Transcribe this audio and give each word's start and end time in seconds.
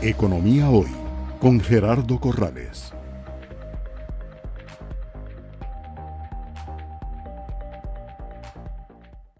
Economía 0.00 0.70
Hoy 0.70 0.86
con 1.40 1.58
Gerardo 1.58 2.20
Corrales. 2.20 2.92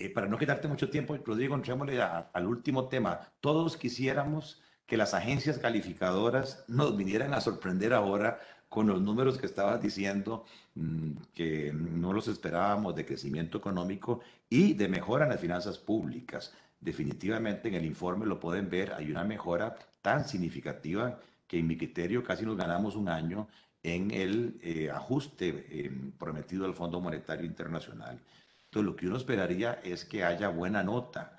Eh, 0.00 0.10
para 0.10 0.26
no 0.26 0.36
quedarte 0.36 0.66
mucho 0.66 0.90
tiempo, 0.90 1.16
Rodrigo, 1.24 1.54
entrémosle 1.54 2.02
al 2.02 2.44
último 2.44 2.88
tema. 2.88 3.20
Todos 3.40 3.76
quisiéramos 3.76 4.60
que 4.84 4.96
las 4.96 5.14
agencias 5.14 5.58
calificadoras 5.58 6.64
nos 6.66 6.96
vinieran 6.96 7.34
a 7.34 7.40
sorprender 7.40 7.94
ahora 7.94 8.40
con 8.68 8.88
los 8.88 9.00
números 9.00 9.38
que 9.38 9.46
estabas 9.46 9.80
diciendo, 9.80 10.44
mm, 10.74 11.12
que 11.34 11.72
no 11.72 12.12
los 12.12 12.26
esperábamos 12.26 12.96
de 12.96 13.06
crecimiento 13.06 13.58
económico 13.58 14.22
y 14.50 14.74
de 14.74 14.88
mejora 14.88 15.24
en 15.24 15.30
las 15.30 15.40
finanzas 15.40 15.78
públicas. 15.78 16.52
Definitivamente 16.80 17.68
en 17.68 17.74
el 17.74 17.84
informe 17.84 18.26
lo 18.26 18.40
pueden 18.40 18.68
ver, 18.68 18.92
hay 18.92 19.08
una 19.08 19.22
mejora 19.22 19.76
tan 20.08 20.26
significativa 20.26 21.20
que 21.46 21.58
en 21.58 21.66
mi 21.66 21.76
criterio 21.76 22.24
casi 22.24 22.46
nos 22.46 22.56
ganamos 22.56 22.96
un 22.96 23.10
año 23.10 23.46
en 23.82 24.10
el 24.10 24.58
eh, 24.62 24.90
ajuste 24.90 25.66
eh, 25.68 25.92
prometido 26.18 26.64
al 26.64 26.72
Fondo 26.72 26.98
Monetario 26.98 27.44
Internacional. 27.44 28.18
Entonces, 28.64 28.86
lo 28.86 28.96
que 28.96 29.06
uno 29.06 29.18
esperaría 29.18 29.80
es 29.84 30.06
que 30.06 30.24
haya 30.24 30.48
buena 30.48 30.82
nota. 30.82 31.36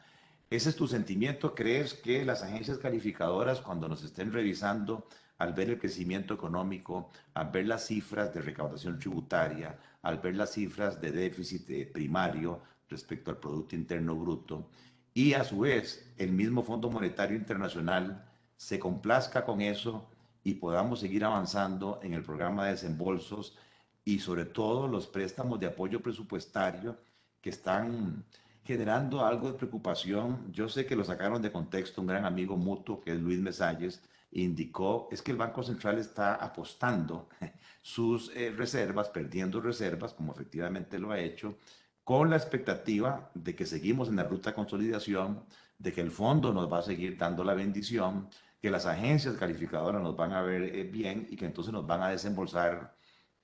¿Ese 0.51 0.69
es 0.69 0.75
tu 0.75 0.87
sentimiento? 0.87 1.55
¿Crees 1.55 1.95
que 1.95 2.23
las 2.23 2.43
agencias 2.43 2.77
calificadoras, 2.77 3.59
cuando 3.59 3.89
nos 3.89 4.03
estén 4.03 4.31
revisando, 4.31 5.07
al 5.39 5.53
ver 5.53 5.71
el 5.71 5.79
crecimiento 5.79 6.35
económico, 6.35 7.09
al 7.33 7.49
ver 7.49 7.65
las 7.65 7.87
cifras 7.87 8.31
de 8.35 8.41
recaudación 8.41 8.99
tributaria, 8.99 9.79
al 10.03 10.19
ver 10.19 10.35
las 10.35 10.51
cifras 10.51 11.01
de 11.01 11.11
déficit 11.11 11.67
eh, 11.71 11.89
primario 11.91 12.61
respecto 12.87 13.31
al 13.31 13.37
Producto 13.37 13.75
Interno 13.75 14.15
Bruto, 14.15 14.69
y 15.15 15.33
a 15.33 15.43
su 15.43 15.61
vez 15.61 16.13
el 16.19 16.31
mismo 16.33 16.61
Fondo 16.61 16.91
Monetario 16.91 17.35
Internacional 17.35 18.28
se 18.59 18.77
complazca 18.77 19.45
con 19.45 19.61
eso 19.61 20.05
y 20.43 20.55
podamos 20.55 20.99
seguir 20.99 21.23
avanzando 21.23 22.01
en 22.03 22.13
el 22.13 22.23
programa 22.23 22.65
de 22.65 22.71
desembolsos 22.71 23.57
y 24.03 24.19
sobre 24.19 24.43
todo 24.43 24.85
los 24.85 25.07
préstamos 25.07 25.61
de 25.61 25.67
apoyo 25.67 26.01
presupuestario 26.01 26.97
que 27.39 27.51
están 27.51 28.25
generando 28.65 29.25
algo 29.25 29.49
de 29.49 29.57
preocupación. 29.57 30.51
Yo 30.51 30.67
sé 30.67 30.85
que 30.85 30.97
lo 30.97 31.05
sacaron 31.05 31.41
de 31.41 31.53
contexto 31.53 32.01
un 32.01 32.07
gran 32.07 32.25
amigo 32.25 32.57
mutuo 32.57 32.99
que 32.99 33.13
es 33.13 33.19
Luis 33.21 33.39
Mesalles, 33.39 34.01
indicó 34.33 35.07
es 35.09 35.21
que 35.21 35.31
el 35.31 35.37
Banco 35.37 35.63
Central 35.63 35.97
está 35.97 36.35
apostando 36.35 37.29
sus 37.81 38.29
eh, 38.35 38.51
reservas, 38.51 39.07
perdiendo 39.07 39.61
reservas, 39.61 40.13
como 40.13 40.33
efectivamente 40.33 40.99
lo 40.99 41.11
ha 41.11 41.19
hecho, 41.19 41.55
con 42.03 42.29
la 42.29 42.35
expectativa 42.35 43.31
de 43.33 43.55
que 43.55 43.65
seguimos 43.65 44.09
en 44.09 44.17
la 44.17 44.23
ruta 44.23 44.49
de 44.49 44.55
consolidación, 44.57 45.45
de 45.77 45.93
que 45.93 46.01
el 46.01 46.11
fondo 46.11 46.51
nos 46.53 46.71
va 46.71 46.79
a 46.79 46.83
seguir 46.83 47.17
dando 47.17 47.43
la 47.45 47.53
bendición, 47.53 48.27
que 48.61 48.69
las 48.69 48.85
agencias 48.85 49.35
calificadoras 49.35 50.01
nos 50.01 50.15
van 50.15 50.33
a 50.33 50.41
ver 50.41 50.63
eh, 50.75 50.83
bien 50.83 51.27
y 51.29 51.35
que 51.35 51.45
entonces 51.45 51.73
nos 51.73 51.87
van 51.87 52.01
a 52.01 52.09
desembolsar 52.09 52.95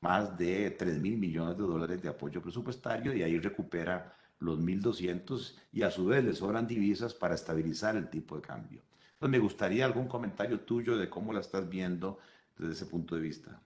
más 0.01 0.37
de 0.37 0.71
3 0.71 0.99
mil 0.99 1.17
millones 1.17 1.57
de 1.57 1.63
dólares 1.63 2.01
de 2.01 2.09
apoyo 2.09 2.41
presupuestario 2.41 3.13
y 3.15 3.23
ahí 3.23 3.39
recupera 3.39 4.15
los 4.39 4.59
1.200 4.59 5.55
y 5.71 5.83
a 5.83 5.91
su 5.91 6.05
vez 6.05 6.23
le 6.23 6.33
sobran 6.33 6.67
divisas 6.67 7.13
para 7.13 7.35
estabilizar 7.35 7.95
el 7.95 8.09
tipo 8.09 8.35
de 8.35 8.41
cambio. 8.41 8.81
Me 9.21 9.39
gustaría 9.39 9.85
algún 9.85 10.07
comentario 10.07 10.59
tuyo 10.59 10.97
de 10.97 11.09
cómo 11.09 11.33
la 11.33 11.39
estás 11.39 11.67
viendo 11.67 12.19
desde 12.57 12.73
ese 12.73 12.85
punto 12.85 13.15
de 13.15 13.21
vista. 13.21 13.61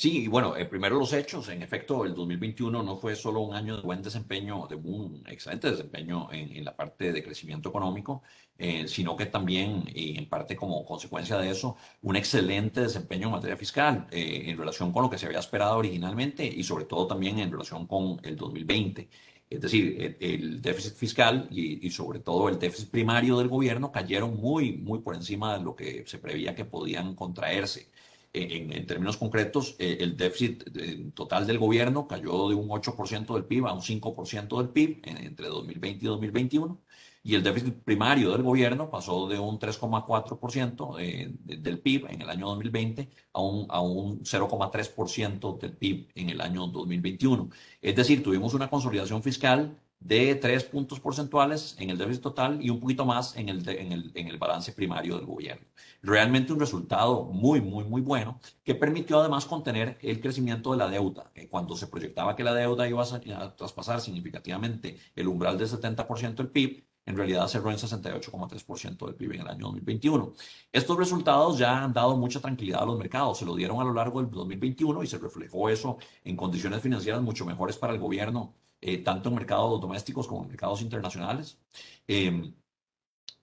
Sí, 0.00 0.28
bueno, 0.28 0.56
eh, 0.56 0.64
primero 0.64 0.96
los 0.96 1.12
hechos. 1.12 1.48
En 1.48 1.60
efecto, 1.60 2.04
el 2.04 2.14
2021 2.14 2.84
no 2.84 2.96
fue 2.98 3.16
solo 3.16 3.40
un 3.40 3.56
año 3.56 3.76
de 3.76 3.82
buen 3.82 4.00
desempeño, 4.00 4.68
de 4.68 4.76
un 4.76 5.24
excelente 5.26 5.72
desempeño 5.72 6.28
en, 6.32 6.64
la 6.64 6.76
parte 6.76 7.10
de 7.12 7.20
crecimiento 7.20 7.68
económico, 7.70 8.22
eh, 8.56 8.86
sino 8.86 9.16
que 9.16 9.26
también, 9.26 9.82
y 9.92 10.16
en 10.16 10.28
parte 10.28 10.54
como 10.54 10.84
consecuencia 10.84 11.36
de 11.38 11.50
eso, 11.50 11.76
un 12.02 12.14
excelente 12.14 12.80
desempeño 12.82 13.26
en 13.26 13.32
materia 13.32 13.56
fiscal 13.56 14.06
eh, 14.12 14.44
en 14.46 14.56
relación 14.56 14.92
con 14.92 15.02
lo 15.02 15.10
que 15.10 15.18
se 15.18 15.26
había 15.26 15.40
esperado 15.40 15.76
originalmente 15.78 16.46
y 16.46 16.62
sobre 16.62 16.84
todo 16.84 17.08
también 17.08 17.40
en 17.40 17.50
relación 17.50 17.88
con 17.88 18.20
el 18.22 18.36
2020. 18.36 19.08
Es 19.50 19.60
decir, 19.60 20.16
el, 20.20 20.62
déficit 20.62 20.94
fiscal 20.94 21.48
y, 21.50 21.84
y, 21.84 21.90
sobre 21.90 22.20
todo 22.20 22.48
el 22.48 22.58
déficit 22.58 22.90
primario 22.90 23.38
del 23.38 23.48
gobierno 23.48 23.90
cayeron 23.90 24.36
muy, 24.36 24.74
muy 24.74 25.00
por 25.00 25.16
encima 25.16 25.58
de 25.58 25.64
lo 25.64 25.74
que 25.74 26.04
se 26.06 26.18
preveía 26.18 26.54
que 26.54 26.64
podían 26.64 27.16
contraerse. 27.16 27.88
En, 28.32 28.72
en, 28.72 28.86
términos 28.86 29.16
concretos, 29.16 29.74
eh, 29.78 29.98
el 30.00 30.16
déficit 30.16 30.64
eh, 30.76 31.10
total 31.14 31.46
del 31.46 31.58
gobierno 31.58 32.06
cayó 32.06 32.48
de 32.48 32.54
un 32.54 32.68
8% 32.68 33.34
del 33.34 33.44
PIB 33.44 33.66
a 33.66 33.72
un 33.72 33.80
5% 33.80 34.58
del 34.58 34.68
PIB 34.68 35.00
entre 35.04 35.48
2020 35.48 36.04
y 36.04 36.08
2021 36.08 36.80
y 37.22 37.34
el 37.34 37.42
déficit 37.42 37.74
primario 37.84 38.30
del 38.32 38.42
gobierno 38.42 38.90
pasó 38.90 39.28
de 39.28 39.38
un 39.38 39.58
3,4% 39.58 40.96
eh, 40.98 41.30
del 41.44 41.78
PIB 41.80 42.06
en 42.08 42.22
el 42.22 42.30
año 42.30 42.46
2020 42.46 43.08
a 43.32 43.40
un, 43.42 43.66
a 43.68 43.80
un 43.80 44.20
0,3% 44.20 45.58
del 45.58 45.76
PIB 45.76 46.08
en 46.14 46.30
el 46.30 46.40
año 46.40 46.66
2021. 46.68 47.50
Es 47.82 47.96
decir, 47.96 48.22
tuvimos 48.22 48.54
una 48.54 48.70
consolidación 48.70 49.22
fiscal 49.22 49.78
de 50.00 50.34
tres 50.36 50.64
puntos 50.64 51.00
porcentuales 51.00 51.76
en 51.78 51.90
el 51.90 51.98
déficit 51.98 52.22
total 52.22 52.64
y 52.64 52.70
un 52.70 52.80
poquito 52.80 53.04
más 53.04 53.36
en 53.36 53.48
el, 53.48 53.68
en 53.68 53.92
el, 53.92 54.12
en 54.14 54.28
el 54.28 54.38
balance 54.38 54.72
primario 54.72 55.16
del 55.16 55.26
gobierno. 55.26 55.66
Realmente 56.02 56.52
un 56.52 56.60
resultado 56.60 57.24
muy, 57.24 57.60
muy, 57.60 57.84
muy 57.84 58.00
bueno 58.00 58.40
que 58.64 58.74
permitió 58.74 59.20
además 59.20 59.44
contener 59.44 59.98
el 60.00 60.20
crecimiento 60.20 60.70
de 60.72 60.78
la 60.78 60.88
deuda. 60.88 61.30
Eh, 61.34 61.48
cuando 61.48 61.76
se 61.76 61.88
proyectaba 61.88 62.36
que 62.36 62.44
la 62.44 62.54
deuda 62.54 62.88
iba 62.88 63.02
a, 63.02 63.44
a 63.44 63.56
traspasar 63.56 64.00
significativamente 64.00 64.98
el 65.16 65.28
umbral 65.28 65.58
del 65.58 65.68
70% 65.68 66.34
del 66.36 66.50
PIB, 66.50 66.84
en 67.08 67.16
realidad 67.16 67.48
cerró 67.48 67.70
en 67.70 67.78
68,3% 67.78 69.06
del 69.06 69.14
PIB 69.14 69.32
en 69.32 69.40
el 69.40 69.48
año 69.48 69.66
2021. 69.66 70.34
Estos 70.70 70.96
resultados 70.96 71.58
ya 71.58 71.82
han 71.82 71.92
dado 71.92 72.16
mucha 72.18 72.38
tranquilidad 72.38 72.82
a 72.82 72.86
los 72.86 72.98
mercados, 72.98 73.38
se 73.38 73.46
lo 73.46 73.56
dieron 73.56 73.80
a 73.80 73.84
lo 73.84 73.94
largo 73.94 74.20
del 74.20 74.30
2021 74.30 75.02
y 75.02 75.06
se 75.06 75.18
reflejó 75.18 75.70
eso 75.70 75.96
en 76.22 76.36
condiciones 76.36 76.82
financieras 76.82 77.22
mucho 77.22 77.46
mejores 77.46 77.78
para 77.78 77.94
el 77.94 77.98
gobierno 77.98 78.54
eh, 78.80 78.98
tanto 78.98 79.28
en 79.28 79.34
mercados 79.36 79.80
domésticos 79.80 80.26
como 80.26 80.42
en 80.42 80.48
mercados 80.48 80.82
internacionales. 80.82 81.58
Em, 82.06 82.54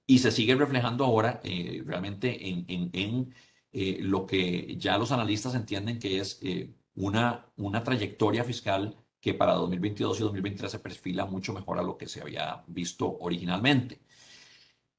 y 0.07 0.19
se 0.19 0.31
sigue 0.31 0.55
reflejando 0.55 1.03
ahora 1.05 1.41
eh, 1.43 1.81
realmente 1.85 2.49
en, 2.49 2.65
en, 2.67 3.33
eh, 3.71 3.97
lo 4.01 4.25
que 4.25 4.75
ya 4.77 4.97
los 4.97 5.11
analistas 5.11 5.55
entienden 5.55 5.99
que 5.99 6.19
es 6.19 6.39
una, 6.95 7.47
una 7.57 7.83
trayectoria 7.83 8.43
fiscal 8.43 8.95
que 9.19 9.33
para 9.33 9.53
2022 9.55 10.19
y 10.19 10.23
2023 10.23 10.71
se 10.71 10.79
perfila 10.79 11.25
mucho 11.25 11.53
mejor 11.53 11.79
a 11.79 11.83
lo 11.83 11.97
que 11.97 12.07
se 12.07 12.21
había 12.21 12.63
visto 12.67 13.17
originalmente. 13.19 14.01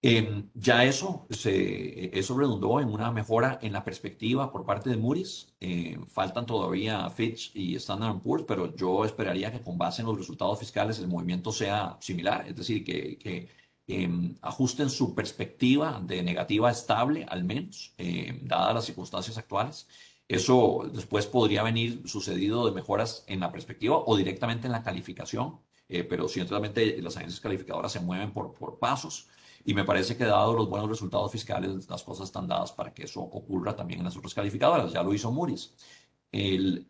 Em, 0.02 0.50
ya 0.54 0.84
eso, 0.84 1.26
se, 1.30 2.16
eso 2.16 2.38
redundó 2.38 2.80
en 2.80 2.88
una 2.88 3.10
mejora 3.10 3.58
en 3.62 3.72
la 3.72 3.82
perspectiva 3.82 4.52
por 4.52 4.64
parte 4.64 4.90
de 4.90 4.96
Moody's. 4.96 5.52
Eh, 5.58 5.98
faltan 6.08 6.46
todavía 6.46 7.08
Fitch 7.10 7.50
y 7.54 7.74
Standard 7.76 8.20
Poor's, 8.22 8.44
pero 8.46 8.74
yo 8.76 9.04
esperaría 9.04 9.50
que 9.50 9.60
con 9.62 9.76
base 9.78 10.02
en 10.02 10.06
los 10.08 10.18
resultados 10.18 10.58
fiscales 10.60 10.98
el 11.00 11.08
movimiento 11.08 11.50
sea 11.50 11.96
similar, 12.00 12.46
es 12.46 12.54
decir, 12.56 12.84
que, 12.84 13.18
que 13.18 13.48
em, 13.88 14.36
ajusten 14.42 14.90
su 14.90 15.14
perspectiva 15.14 16.00
de 16.04 16.22
negativa 16.22 16.70
estable, 16.70 17.24
al 17.28 17.44
menos, 17.44 17.94
em, 17.98 18.46
dadas 18.46 18.74
las 18.74 18.84
circunstancias 18.84 19.38
actuales. 19.38 19.88
Eso 20.28 20.88
después 20.92 21.26
podría 21.26 21.62
venir 21.62 22.02
sucedido 22.08 22.66
de 22.66 22.72
mejoras 22.72 23.24
en 23.28 23.40
la 23.40 23.52
perspectiva 23.52 23.96
o 23.98 24.16
directamente 24.16 24.66
en 24.66 24.72
la 24.72 24.82
calificación, 24.82 25.60
eh, 25.88 26.04
pero 26.04 26.28
ciertamente 26.28 27.00
las 27.00 27.16
agencias 27.16 27.40
calificadoras 27.40 27.92
se 27.92 28.00
mueven 28.00 28.32
por, 28.32 28.52
por 28.54 28.78
pasos. 28.78 29.28
Y 29.64 29.74
me 29.74 29.84
parece 29.84 30.16
que 30.16 30.24
dado 30.24 30.54
los 30.54 30.68
buenos 30.68 30.88
resultados 30.88 31.32
fiscales, 31.32 31.88
las 31.88 32.02
cosas 32.04 32.28
están 32.28 32.46
dadas 32.46 32.72
para 32.72 32.94
que 32.94 33.04
eso 33.04 33.20
ocurra 33.20 33.74
también 33.74 34.00
en 34.00 34.04
las 34.04 34.16
otras 34.16 34.32
calificadoras. 34.32 34.92
Ya 34.92 35.02
lo 35.02 35.12
hizo 35.12 35.32
Moody's. 35.32 35.74
El, 36.30 36.86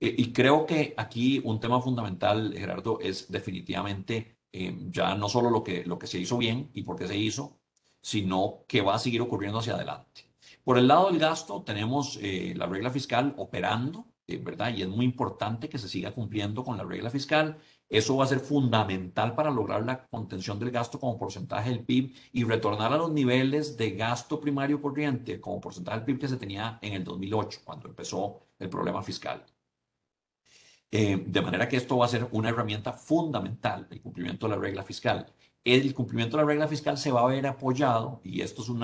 eh, 0.00 0.14
y 0.16 0.32
creo 0.32 0.64
que 0.66 0.94
aquí 0.96 1.40
un 1.44 1.60
tema 1.60 1.80
fundamental, 1.82 2.54
Gerardo, 2.56 2.98
es 3.00 3.30
definitivamente 3.30 4.38
eh, 4.52 4.76
ya 4.90 5.14
no 5.14 5.28
solo 5.28 5.50
lo 5.50 5.62
que, 5.64 5.84
lo 5.84 5.98
que 5.98 6.06
se 6.06 6.18
hizo 6.18 6.38
bien 6.38 6.70
y 6.72 6.82
por 6.82 6.96
qué 6.96 7.06
se 7.08 7.16
hizo, 7.16 7.58
sino 8.00 8.64
que 8.68 8.80
va 8.80 8.94
a 8.94 8.98
seguir 8.98 9.20
ocurriendo 9.20 9.58
hacia 9.58 9.74
adelante. 9.74 10.30
Por 10.64 10.78
el 10.78 10.88
lado 10.88 11.08
del 11.10 11.18
gasto, 11.18 11.62
tenemos 11.62 12.18
eh, 12.22 12.54
la 12.56 12.66
regla 12.66 12.90
fiscal 12.90 13.34
operando, 13.38 14.06
¿verdad? 14.26 14.74
Y 14.76 14.82
es 14.82 14.88
muy 14.88 15.06
importante 15.06 15.68
que 15.68 15.78
se 15.78 15.88
siga 15.88 16.12
cumpliendo 16.12 16.62
con 16.62 16.76
la 16.76 16.84
regla 16.84 17.10
fiscal 17.10 17.58
eso 17.88 18.16
va 18.16 18.24
a 18.24 18.28
ser 18.28 18.40
fundamental 18.40 19.34
para 19.34 19.50
lograr 19.50 19.84
la 19.84 20.06
contención 20.06 20.58
del 20.58 20.70
gasto 20.70 21.00
como 21.00 21.18
porcentaje 21.18 21.70
del 21.70 21.84
PIB 21.84 22.14
y 22.32 22.44
retornar 22.44 22.92
a 22.92 22.98
los 22.98 23.10
niveles 23.10 23.76
de 23.76 23.92
gasto 23.92 24.40
primario 24.40 24.80
corriente 24.82 25.40
como 25.40 25.60
porcentaje 25.60 25.98
del 25.98 26.04
PIB 26.04 26.18
que 26.20 26.28
se 26.28 26.36
tenía 26.36 26.78
en 26.82 26.92
el 26.92 27.04
2008, 27.04 27.60
cuando 27.64 27.88
empezó 27.88 28.40
el 28.58 28.68
problema 28.68 29.02
fiscal. 29.02 29.44
Eh, 30.90 31.22
de 31.26 31.42
manera 31.42 31.68
que 31.68 31.76
esto 31.76 31.98
va 31.98 32.06
a 32.06 32.08
ser 32.08 32.28
una 32.32 32.50
herramienta 32.50 32.92
fundamental, 32.92 33.86
el 33.90 34.00
cumplimiento 34.02 34.46
de 34.48 34.56
la 34.56 34.60
regla 34.60 34.82
fiscal. 34.82 35.26
El 35.64 35.94
cumplimiento 35.94 36.36
de 36.36 36.42
la 36.42 36.48
regla 36.48 36.68
fiscal 36.68 36.96
se 36.98 37.10
va 37.10 37.22
a 37.22 37.26
ver 37.26 37.46
apoyado, 37.46 38.20
y 38.24 38.40
esto 38.42 38.62
es 38.62 38.68
un 38.68 38.82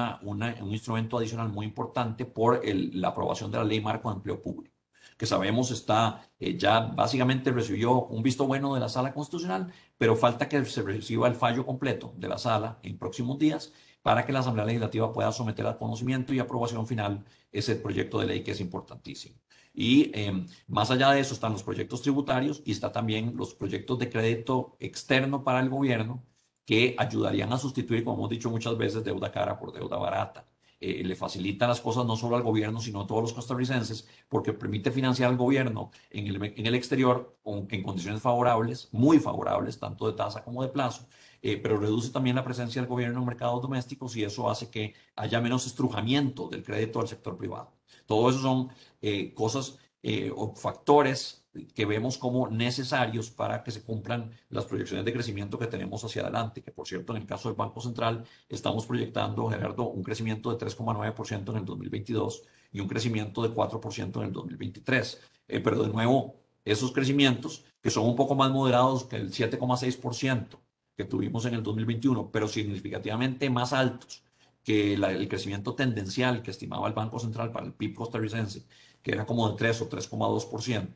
instrumento 0.71 1.19
adicional 1.19 1.51
muy 1.51 1.67
importante, 1.67 2.25
por 2.27 2.63
la 2.65 3.09
aprobación 3.09 3.51
de 3.51 3.59
la 3.59 3.65
Ley 3.65 3.81
Marco 3.81 4.11
de 4.11 4.17
Empleo 4.17 4.43
Público 4.43 4.74
que 5.17 5.27
sabemos 5.27 5.71
está, 5.71 6.29
eh, 6.39 6.57
ya 6.59 6.81
básicamente 6.81 7.53
recibió 7.53 8.05
un 8.07 8.23
visto 8.23 8.47
bueno 8.47 8.75
de 8.75 8.81
la 8.81 8.89
sala 8.89 9.13
constitucional, 9.15 9.73
pero 9.99 10.17
falta 10.17 10.49
que 10.49 10.65
se 10.65 10.83
reciba 10.83 11.29
el 11.29 11.35
fallo 11.35 11.65
completo 11.67 12.15
de 12.17 12.29
la 12.29 12.39
sala 12.39 12.79
en 12.83 12.99
próximos 12.99 13.39
días 13.39 13.73
para 14.03 14.27
que 14.27 14.33
la 14.33 14.41
Asamblea 14.41 14.67
Legislativa 14.67 15.13
pueda 15.13 15.33
someter 15.33 15.67
al 15.67 15.79
conocimiento 15.79 16.35
y 16.35 16.39
aprobación 16.39 16.87
final 16.87 17.25
ese 17.53 17.77
proyecto 17.77 18.21
de 18.21 18.27
ley 18.27 18.43
que 18.43 18.51
es 18.53 18.61
importantísimo. 18.61 19.39
Y 19.73 20.11
em, 20.15 20.47
más 20.69 20.91
allá 20.91 21.11
de 21.11 21.21
eso 21.21 21.35
están 21.35 21.53
los 21.53 21.63
proyectos 21.65 22.03
tributarios 22.03 22.63
y 22.65 22.73
está 22.73 22.93
también 22.93 23.35
los 23.37 23.55
proyectos 23.55 23.99
de 23.99 24.11
crédito 24.11 24.77
externo 24.79 25.43
para 25.43 25.61
el 25.61 25.69
gobierno 25.71 26.23
que 26.65 26.95
ayudarían 26.99 27.53
a 27.53 27.59
sustituir, 27.59 28.05
como 28.05 28.19
hemos 28.19 28.31
dicho 28.31 28.51
muchas 28.51 28.77
veces, 28.79 29.05
deuda 29.05 29.33
cara 29.33 29.59
por 29.59 29.73
deuda 29.73 29.97
barata. 29.97 30.47
Eh, 30.81 31.03
le 31.05 31.17
facilita 31.17 31.67
las 31.67 31.81
cosas 31.81 32.05
no 32.05 32.17
solo 32.17 32.37
al 32.37 32.43
gobierno, 32.43 32.81
sino 32.81 33.03
a 33.03 33.07
todos 33.07 33.23
los 33.23 33.33
costarricenses, 33.33 34.07
porque 34.29 34.53
permite 34.53 34.91
financiar 34.91 35.31
al 35.31 35.37
gobierno 35.37 35.91
en 36.11 36.27
el, 36.27 36.45
en 36.57 36.67
el 36.67 36.75
exterior 36.75 37.39
en 37.45 37.83
condiciones 37.83 38.21
favorables, 38.21 38.89
muy 38.93 39.19
favorables, 39.19 39.79
tanto 39.79 40.07
de 40.07 40.17
tasa 40.17 40.43
como 40.45 40.63
de 40.63 40.69
plazo, 40.69 41.07
eh, 41.43 41.59
pero 41.59 41.77
reduce 41.79 42.11
también 42.11 42.37
la 42.37 42.45
presencia 42.45 42.81
del 42.81 42.89
gobierno 42.89 43.21
en 43.21 43.27
mercados 43.27 43.61
domésticos 43.63 44.17
y 44.17 44.25
eso 44.25 44.49
hace 44.51 44.71
que 44.71 44.95
haya 45.17 45.41
menos 45.41 45.67
estrujamiento 45.67 46.49
del 46.49 46.63
crédito 46.63 47.01
al 47.01 47.09
sector 47.09 47.37
privado. 47.37 47.73
Todo 48.07 48.31
eso 48.31 48.41
son 48.41 48.69
eh, 49.03 49.33
cosas 49.35 49.79
eh, 50.07 50.31
o 50.37 50.55
factores 50.55 51.47
que 51.75 51.87
vemos 51.87 52.19
como 52.19 52.51
necesarios 52.51 53.31
para 53.31 53.65
que 53.65 53.71
se 53.71 53.83
cumplan 53.83 54.31
las 54.51 54.67
proyecciones 54.67 55.03
de 55.07 55.15
crecimiento 55.15 55.59
que 55.59 55.67
tenemos 55.67 56.05
hacia 56.05 56.21
adelante, 56.21 56.61
que 56.61 56.71
por 56.71 56.87
cierto 56.87 57.17
en 57.17 57.23
el 57.23 57.27
caso 57.27 57.49
del 57.49 57.57
Banco 57.57 57.81
Central 57.81 58.23
estamos 58.51 58.85
proyectando, 58.85 59.49
Gerardo, 59.49 59.89
un 59.89 60.03
crecimiento 60.03 60.51
de 60.51 60.59
3,9% 60.59 61.53
en 61.53 61.57
el 61.57 61.65
2022 61.65 62.43
y 62.71 62.81
un 62.81 62.89
crecimiento 62.89 63.41
de 63.43 63.49
4% 63.49 64.17
en 64.19 64.23
el 64.25 64.33
2023. 64.35 65.21
Eh, 65.49 65.61
pero 65.61 65.83
de 65.83 65.89
nuevo, 65.89 66.37
esos 66.67 66.93
crecimientos 66.93 67.65
que 67.81 67.89
son 67.89 68.07
un 68.07 68.15
poco 68.15 68.35
más 68.35 68.51
moderados 68.51 69.05
que 69.05 69.17
el 69.17 69.33
7,6% 69.33 70.59
que 70.99 71.05
tuvimos 71.07 71.47
en 71.47 71.55
el 71.55 71.63
2021, 71.63 72.31
pero 72.31 72.47
significativamente 72.47 73.49
más 73.49 73.73
altos 73.73 74.23
que 74.63 74.95
el 74.95 75.29
crecimiento 75.29 75.75
tendencial 75.75 76.43
que 76.43 76.51
estimaba 76.51 76.89
el 76.89 76.95
Banco 76.95 77.19
Central 77.19 77.53
para 77.53 77.65
el 77.65 77.73
PIB 77.73 77.95
costarricense, 77.95 78.67
que 79.05 79.13
era 79.13 79.27
como 79.27 79.49
de 79.49 79.57
3 79.57 79.83
o 79.83 79.89
3,2%, 79.89 80.89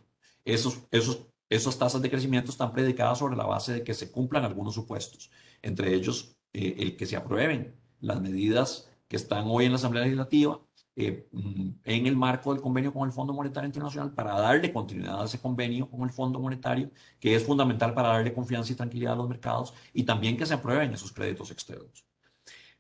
esos, 0.45 0.81
esos, 0.91 1.27
esas 1.51 1.79
tasas 1.79 2.03
de 2.03 2.11
crecimiento 2.11 2.51
están 2.51 2.73
predicadas 2.73 3.19
sobre 3.19 3.37
la 3.37 3.45
base 3.45 3.75
de 3.75 3.85
que 3.85 3.95
se 3.95 4.11
cumplan 4.11 4.45
algunos 4.45 4.75
supuestos, 4.75 5.31
entre 5.63 5.95
ellos 5.95 6.35
eh, 6.55 6.75
el 6.79 6.97
que 6.97 7.07
se 7.07 7.17
aprueben 7.17 7.77
las 8.01 8.21
medidas 8.21 8.89
que 9.07 9.17
están 9.17 9.45
hoy 9.47 9.67
en 9.67 9.73
la 9.73 9.77
Asamblea 9.77 10.05
Legislativa 10.05 10.59
eh, 10.97 11.29
mm, 11.31 11.71
en 11.85 12.07
el 12.07 12.17
marco 12.17 12.53
del 12.53 12.63
convenio 12.63 12.95
con 12.95 13.07
el 13.07 13.13
Fondo 13.13 13.35
Monetario 13.35 13.67
Internacional 13.67 14.13
para 14.15 14.41
darle 14.41 14.73
continuidad 14.73 15.21
a 15.21 15.25
ese 15.27 15.39
convenio 15.39 15.89
con 15.91 16.03
el 16.03 16.11
Fondo 16.11 16.41
Monetario, 16.41 16.91
que 17.21 17.35
es 17.35 17.45
fundamental 17.45 17.93
para 17.93 18.09
darle 18.09 18.33
confianza 18.33 18.73
y 18.73 18.77
tranquilidad 18.77 19.13
a 19.13 19.17
los 19.17 19.29
mercados, 19.29 19.75
y 19.93 20.05
también 20.05 20.37
que 20.37 20.47
se 20.47 20.55
aprueben 20.55 20.95
esos 20.95 21.13
créditos 21.13 21.51
externos. 21.51 22.07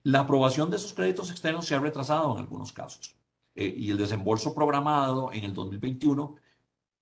La 0.02 0.20
aprobación 0.20 0.70
de 0.70 0.76
esos 0.76 0.94
créditos 0.94 1.30
externos 1.30 1.66
se 1.66 1.74
ha 1.74 1.80
retrasado 1.80 2.32
en 2.32 2.38
algunos 2.38 2.72
casos 2.72 3.17
eh, 3.60 3.74
y 3.76 3.90
el 3.90 3.98
desembolso 3.98 4.54
programado 4.54 5.32
en 5.32 5.42
el 5.42 5.52
2021 5.52 6.36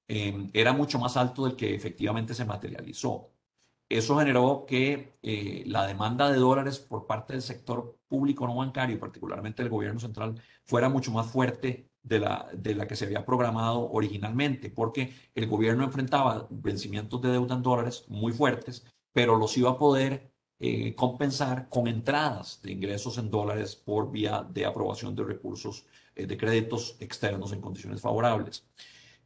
em, 0.08 0.50
era 0.54 0.72
mucho 0.72 0.98
más 0.98 1.16
alto 1.18 1.44
del 1.44 1.54
que 1.54 1.74
efectivamente 1.74 2.32
se 2.32 2.46
materializó. 2.46 3.30
Eso 3.88 4.18
generó 4.18 4.64
que 4.66 5.18
eh, 5.22 5.64
la 5.66 5.86
demanda 5.86 6.30
de 6.30 6.38
dólares 6.38 6.78
por 6.78 7.06
parte 7.06 7.34
del 7.34 7.42
sector 7.42 7.98
público 8.08 8.46
no 8.46 8.56
bancario, 8.56 8.98
particularmente 8.98 9.62
del 9.62 9.70
gobierno 9.70 10.00
central, 10.00 10.40
fuera 10.64 10.88
mucho 10.88 11.12
más 11.12 11.26
fuerte 11.30 11.90
de 12.02 12.20
la, 12.20 12.48
de 12.54 12.74
la 12.74 12.86
que 12.86 12.96
se 12.96 13.04
había 13.04 13.26
programado 13.26 13.90
originalmente, 13.90 14.70
porque 14.70 15.12
el 15.34 15.46
gobierno 15.48 15.84
enfrentaba 15.84 16.46
vencimientos 16.50 17.20
de 17.20 17.32
deuda 17.32 17.56
en 17.56 17.62
dólares 17.62 18.06
muy 18.08 18.32
fuertes, 18.32 18.86
pero 19.12 19.36
los 19.36 19.56
iba 19.58 19.70
a 19.72 19.78
poder 19.78 20.32
eh, 20.58 20.94
compensar 20.94 21.68
con 21.68 21.86
entradas 21.86 22.60
de 22.62 22.72
ingresos 22.72 23.18
en 23.18 23.30
dólares 23.30 23.76
por 23.76 24.10
vía 24.10 24.42
de 24.42 24.64
aprobación 24.64 25.14
de 25.14 25.24
recursos 25.24 25.84
eh, 25.84 25.90
de 26.24 26.36
créditos 26.36 26.96
externos 27.00 27.52
en 27.52 27.60
condiciones 27.60 28.00
favorables. 28.00 28.64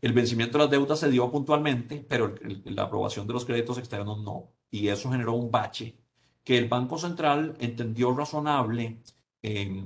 El 0.00 0.12
vencimiento 0.14 0.56
de 0.56 0.64
las 0.64 0.70
deudas 0.70 0.98
se 0.98 1.10
dio 1.10 1.30
puntualmente, 1.30 2.04
pero 2.08 2.34
la 2.64 2.84
aprobación 2.84 3.26
de 3.26 3.34
los 3.34 3.44
créditos 3.44 3.78
externos 3.78 4.22
no. 4.22 4.50
Y 4.70 4.88
eso 4.88 5.10
generó 5.10 5.34
un 5.34 5.50
bache 5.50 5.96
que 6.42 6.56
el 6.58 6.68
Banco 6.68 6.98
Central 6.98 7.54
entendió 7.60 8.14
razonable 8.14 9.02
eh, 9.42 9.84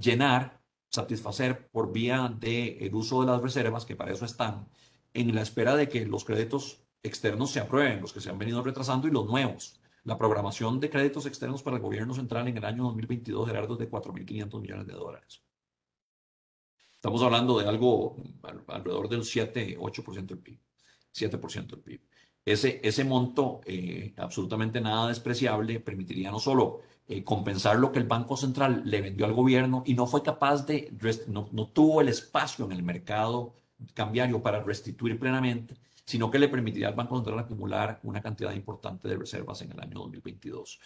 llenar, 0.00 0.60
satisfacer 0.88 1.68
por 1.70 1.92
vía 1.92 2.34
del 2.38 2.94
uso 2.94 3.20
de 3.20 3.26
las 3.26 3.42
reservas, 3.42 3.84
que 3.84 3.96
para 3.96 4.12
eso 4.12 4.24
están, 4.24 4.68
en 5.12 5.34
la 5.34 5.42
espera 5.42 5.76
de 5.76 5.88
que 5.88 6.06
los 6.06 6.24
créditos 6.24 6.84
externos 7.02 7.50
se 7.50 7.60
aprueben, 7.60 8.00
los 8.00 8.12
que 8.12 8.20
se 8.20 8.30
han 8.30 8.38
venido 8.38 8.62
retrasando 8.62 9.08
y 9.08 9.10
los 9.10 9.26
nuevos. 9.26 9.80
La 10.04 10.16
programación 10.16 10.80
de 10.80 10.88
créditos 10.88 11.26
externos 11.26 11.62
para 11.62 11.76
el 11.76 11.82
gobierno 11.82 12.14
central 12.14 12.48
en 12.48 12.56
el 12.56 12.64
año 12.64 12.84
2022 12.84 13.50
era 13.50 13.60
de 13.60 13.90
4.500 13.90 14.60
millones 14.60 14.86
de 14.86 14.92
dólares. 14.92 15.42
Estamos 17.00 17.22
hablando 17.22 17.58
de 17.58 17.66
algo 17.66 18.14
alrededor 18.66 19.08
del 19.08 19.24
7, 19.24 19.78
8% 19.78 20.26
del 20.26 20.38
PIB, 20.38 20.58
7% 21.14 21.66
del 21.68 21.80
PIB. 21.80 22.00
Ese, 22.44 22.78
ese 22.84 23.04
monto, 23.04 23.62
eh, 23.64 24.12
absolutamente 24.18 24.82
nada 24.82 25.08
despreciable, 25.08 25.80
permitiría 25.80 26.30
no 26.30 26.38
solo 26.38 26.82
eh, 27.08 27.24
compensar 27.24 27.78
lo 27.78 27.90
que 27.90 28.00
el 28.00 28.06
Banco 28.06 28.36
Central 28.36 28.82
le 28.84 29.00
vendió 29.00 29.24
al 29.24 29.32
gobierno 29.32 29.82
y 29.86 29.94
no 29.94 30.06
fue 30.06 30.22
capaz 30.22 30.66
de, 30.66 30.92
no, 31.26 31.48
no 31.52 31.68
tuvo 31.68 32.02
el 32.02 32.08
espacio 32.08 32.66
en 32.66 32.72
el 32.72 32.82
mercado 32.82 33.54
cambiario 33.94 34.42
para 34.42 34.62
restituir 34.62 35.18
plenamente, 35.18 35.76
sino 36.04 36.30
que 36.30 36.38
le 36.38 36.48
permitiría 36.48 36.88
al 36.88 36.94
Banco 36.96 37.16
Central 37.16 37.38
acumular 37.38 37.98
una 38.02 38.20
cantidad 38.20 38.52
importante 38.52 39.08
de 39.08 39.16
reservas 39.16 39.62
en 39.62 39.72
el 39.72 39.80
año 39.80 40.00
2022. 40.00 40.78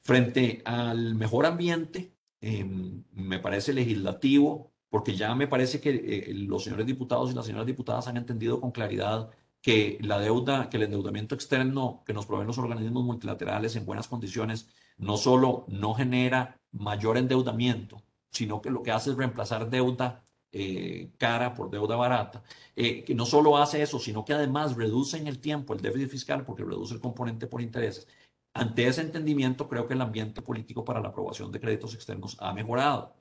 Frente 0.00 0.60
al 0.64 1.14
mejor 1.14 1.46
ambiente, 1.46 2.10
em, 2.40 3.04
me 3.12 3.38
parece 3.38 3.72
legislativo, 3.72 4.71
porque 4.92 5.16
ya 5.16 5.34
me 5.34 5.48
parece 5.48 5.80
que 5.80 5.90
eh, 5.90 6.34
los 6.34 6.64
señores 6.64 6.84
diputados 6.86 7.30
y 7.30 7.34
las 7.34 7.46
señoras 7.46 7.66
diputadas 7.66 8.08
han 8.08 8.18
entendido 8.18 8.60
con 8.60 8.72
claridad 8.72 9.30
que 9.62 9.96
la 10.02 10.18
deuda, 10.20 10.68
que 10.68 10.76
el 10.76 10.82
endeudamiento 10.82 11.34
externo 11.34 12.02
que 12.04 12.12
nos 12.12 12.26
proveen 12.26 12.46
los 12.48 12.58
organismos 12.58 13.02
multilaterales 13.02 13.74
en 13.76 13.86
buenas 13.86 14.06
condiciones, 14.06 14.68
no 14.98 15.16
solo 15.16 15.64
no 15.68 15.94
genera 15.94 16.60
mayor 16.72 17.16
endeudamiento, 17.16 18.02
sino 18.30 18.60
que 18.60 18.68
lo 18.68 18.82
que 18.82 18.90
hace 18.90 19.10
es 19.10 19.16
reemplazar 19.16 19.70
deuda 19.70 20.26
eh, 20.52 21.10
cara 21.16 21.54
por 21.54 21.70
deuda 21.70 21.96
barata, 21.96 22.42
eh, 22.76 23.02
que 23.02 23.14
no 23.14 23.24
solo 23.24 23.56
hace 23.56 23.80
eso, 23.80 23.98
sino 23.98 24.26
que 24.26 24.34
además 24.34 24.76
reduce 24.76 25.16
en 25.16 25.26
el 25.26 25.38
tiempo 25.38 25.72
el 25.72 25.80
déficit 25.80 26.10
fiscal 26.10 26.44
porque 26.44 26.64
reduce 26.64 26.92
el 26.92 27.00
componente 27.00 27.46
por 27.46 27.62
intereses. 27.62 28.06
Ante 28.52 28.86
ese 28.86 29.00
entendimiento, 29.00 29.70
creo 29.70 29.86
que 29.88 29.94
el 29.94 30.02
ambiente 30.02 30.42
político 30.42 30.84
para 30.84 31.00
la 31.00 31.08
aprobación 31.08 31.50
de 31.50 31.60
créditos 31.60 31.94
externos 31.94 32.36
ha 32.40 32.52
mejorado. 32.52 33.14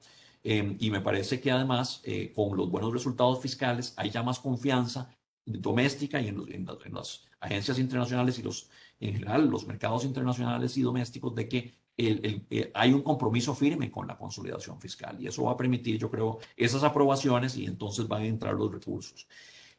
Em, 0.43 0.75
y 0.79 0.89
me 0.89 1.01
parece 1.01 1.39
que 1.39 1.51
además, 1.51 2.01
eh, 2.03 2.31
con 2.33 2.57
los 2.57 2.69
buenos 2.69 2.91
resultados 2.91 3.41
fiscales, 3.41 3.93
hay 3.97 4.09
ya 4.09 4.23
más 4.23 4.39
confianza 4.39 5.15
doméstica 5.45 6.21
y 6.21 6.27
en, 6.27 6.65
las 6.91 7.23
agencias 7.39 7.79
internacionales 7.79 8.39
y 8.39 8.43
los, 8.43 8.69
en 8.99 9.13
general 9.13 9.47
los 9.47 9.65
mercados 9.67 10.05
internacionales 10.05 10.77
y 10.77 10.81
domésticos 10.81 11.35
de 11.35 11.49
que 11.49 11.73
eh, 11.97 12.71
hay 12.73 12.93
un 12.93 13.01
compromiso 13.01 13.53
firme 13.53 13.91
con 13.91 14.07
la 14.07 14.17
consolidación 14.17 14.79
fiscal 14.79 15.17
y 15.19 15.27
eso 15.27 15.43
va 15.43 15.51
a 15.51 15.57
permitir, 15.57 15.99
yo 15.99 16.09
creo, 16.09 16.39
esas 16.55 16.83
aprobaciones 16.83 17.55
y 17.57 17.65
entonces 17.65 18.07
van 18.07 18.23
a 18.23 18.27
entrar 18.27 18.55
los 18.55 18.71
recursos. 18.71 19.27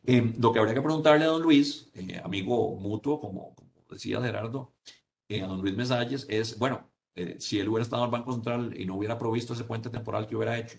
Eh, 0.05 0.33
lo 0.39 0.53
que 0.53 0.59
habría 0.59 0.75
que 0.75 0.83
preguntarle 0.83 1.25
a 1.25 1.29
don 1.29 1.43
Luis, 1.43 1.91
eh, 1.95 2.21
amigo 2.23 2.77
mutuo, 2.77 3.21
como, 3.21 3.55
decía 3.91 4.21
Gerardo, 4.21 4.73
a 5.31 5.47
don 5.47 5.63
Luis 5.63 5.75
Mesalles, 5.75 6.27
es, 6.29 6.59
bueno, 6.59 6.92
si 7.39 7.61
él 7.61 7.69
hubiera 7.69 7.83
estado 7.83 8.03
en 8.03 8.07
el 8.07 8.13
Banco 8.13 8.33
Central 8.33 8.75
y 8.79 8.85
no 8.87 8.97
hubiera 8.97 9.19
provisto 9.19 9.55
ese 9.55 9.65
puente 9.65 9.91
temporal, 9.91 10.27
¿qué 10.27 10.37
hubiera 10.37 10.59
hecho? 10.59 10.79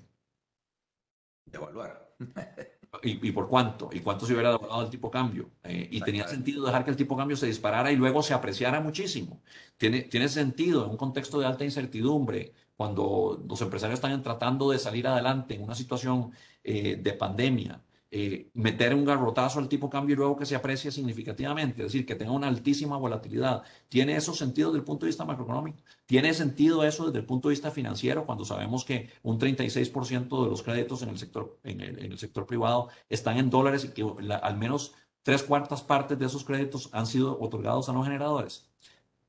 Evaluar. 1.51 2.15
¿Y, 3.01 3.31
por 3.31 3.47
cuánto? 3.47 3.89
¿Y 3.91 4.01
cuánto 4.01 4.25
se 4.25 4.33
hubiera 4.33 4.51
dado 4.51 4.81
el 4.83 4.89
tipo 4.89 5.09
cambio? 5.09 5.49
Eh, 5.63 5.87
y 5.91 6.01
tenía 6.01 6.27
sentido 6.27 6.63
dejar 6.63 6.85
que 6.85 6.91
el 6.91 6.95
tipo 6.95 7.17
cambio 7.17 7.35
se 7.35 7.47
disparara 7.47 7.91
y 7.91 7.95
luego 7.95 8.21
se 8.21 8.35
apreciara 8.35 8.79
muchísimo. 8.81 9.41
Tiene, 9.77 10.03
tiene 10.03 10.29
sentido 10.29 10.85
en 10.85 10.91
un 10.91 10.97
contexto 10.97 11.39
de 11.39 11.47
alta 11.47 11.65
incertidumbre, 11.65 12.53
cuando 12.75 13.43
los 13.47 13.61
empresarios 13.61 13.97
están 13.97 14.21
tratando 14.21 14.69
de 14.69 14.79
salir 14.79 15.07
adelante 15.07 15.55
en 15.55 15.63
una 15.63 15.75
situación 15.75 16.31
eh, 16.63 16.97
de 16.97 17.13
pandemia, 17.13 17.81
eh, 18.15 18.51
meter 18.53 18.93
un 18.93 19.05
garrotazo 19.05 19.57
al 19.57 19.67
tipo 19.67 19.89
cambio 19.89 20.13
y 20.13 20.17
luego 20.17 20.37
que 20.37 20.45
se 20.45 20.55
aprecie 20.55 20.91
significativamente, 20.91 21.81
es 21.81 21.87
decir, 21.87 22.05
que 22.05 22.13
tenga 22.13 22.31
una 22.31 22.47
altísima 22.47 22.95
volatilidad. 22.95 23.63
¿Tiene 23.89 24.15
eso 24.15 24.35
sentido 24.35 24.69
desde 24.69 24.81
el 24.81 24.85
punto 24.85 25.07
de 25.07 25.09
vista 25.09 25.25
macroeconómico? 25.25 25.79
¿Tiene 26.05 26.31
sentido 26.35 26.83
eso 26.83 27.07
desde 27.07 27.17
el 27.17 27.25
punto 27.25 27.47
de 27.49 27.53
vista 27.53 27.71
financiero 27.71 28.27
cuando 28.27 28.45
sabemos 28.45 28.85
que 28.85 29.09
un 29.23 29.39
36% 29.39 30.43
de 30.43 30.49
los 30.51 30.61
créditos 30.61 31.01
en 31.01 31.09
el 31.09 31.17
sector, 31.17 31.59
en 31.63 31.81
el, 31.81 32.19
sector 32.19 32.45
privado 32.45 32.89
están 33.09 33.37
en 33.37 33.49
dólares 33.49 33.83
y 33.83 33.87
que 33.87 34.05
al 34.43 34.57
menos 34.59 34.93
tres 35.23 35.41
cuartas 35.41 35.81
partes 35.81 36.19
de 36.19 36.27
esos 36.27 36.43
créditos 36.43 36.91
han 36.93 37.07
sido 37.07 37.39
otorgados 37.41 37.89
a 37.89 37.93
no 37.93 38.03
generadores? 38.03 38.69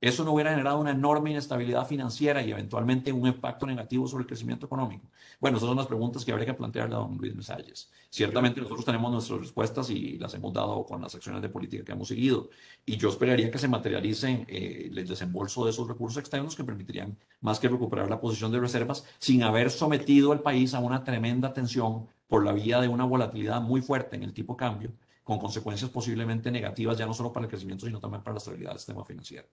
Eso 0.08 0.23
no 0.23 0.32
hubiera 0.32 0.50
generado 0.50 0.78
una 0.78 0.90
enorme 0.90 1.30
inestabilidad 1.30 1.87
financiera 1.87 2.42
y 2.42 2.50
eventualmente 2.50 3.11
un 3.11 3.26
impacto 3.26 3.64
negativo 3.64 4.06
sobre 4.06 4.23
el 4.23 4.26
crecimiento 4.28 4.66
económico. 4.66 5.08
Bueno, 5.40 5.56
esas 5.56 5.66
son 5.66 5.78
las 5.78 5.87
preguntas 5.87 6.25
que 6.26 6.30
habría 6.30 6.44
que 6.44 6.52
plantearle 6.52 6.94
a 6.94 6.99
don 6.99 7.16
Luis 7.16 7.34
Mesalles. 7.34 7.90
Ciertamente 8.11 8.61
nosotros 8.61 8.84
tenemos 8.84 9.11
nuestras 9.11 9.40
respuestas 9.40 9.88
y 9.88 10.18
las 10.18 10.34
hemos 10.34 10.52
dado 10.52 10.84
con 10.84 11.00
las 11.00 11.14
acciones 11.14 11.40
de 11.40 11.49
política 11.49 11.84
que 11.84 11.92
hemos 11.92 12.08
seguido. 12.08 12.50
Y 12.84 12.99
yo 12.99 13.08
esperaría 13.08 13.50
que 13.50 13.58
se 13.58 13.66
materialicen 13.66 14.44
eh, 14.46 14.90
el 14.94 15.08
desembolso 15.08 15.64
de 15.64 15.70
esos 15.70 15.88
recursos 15.88 16.18
externos 16.18 16.54
que 16.54 16.64
permitirían 16.64 17.16
más 17.40 17.58
que 17.58 17.68
recuperar 17.68 18.11
la 18.11 18.20
posición 18.20 18.52
de 18.52 18.61
reservas 18.61 19.06
sin 19.18 19.42
haber 19.42 19.70
sometido 19.70 20.32
al 20.32 20.40
país 20.40 20.75
a 20.75 20.80
una 20.80 21.02
tremenda 21.02 21.54
tensión 21.54 22.06
por 22.28 22.44
la 22.44 22.52
vía 22.52 22.78
de 22.80 22.88
una 22.88 23.04
volatilidad 23.04 23.62
muy 23.62 23.80
fuerte 23.80 24.16
en 24.16 24.23
el 24.23 24.34
tipo 24.34 24.54
cambio, 24.54 24.92
con 25.23 25.38
consecuencias 25.38 25.90
posiblemente 25.90 26.50
negativas 26.50 26.99
ya 26.99 27.06
no 27.06 27.14
solo 27.14 27.32
para 27.32 27.44
el 27.44 27.50
crecimiento, 27.50 27.87
sino 27.87 28.00
también 28.00 28.23
para 28.23 28.34
la 28.34 28.38
estabilidad 28.38 28.70
del 28.70 28.78
sistema 28.78 29.04
financiero. 29.04 29.49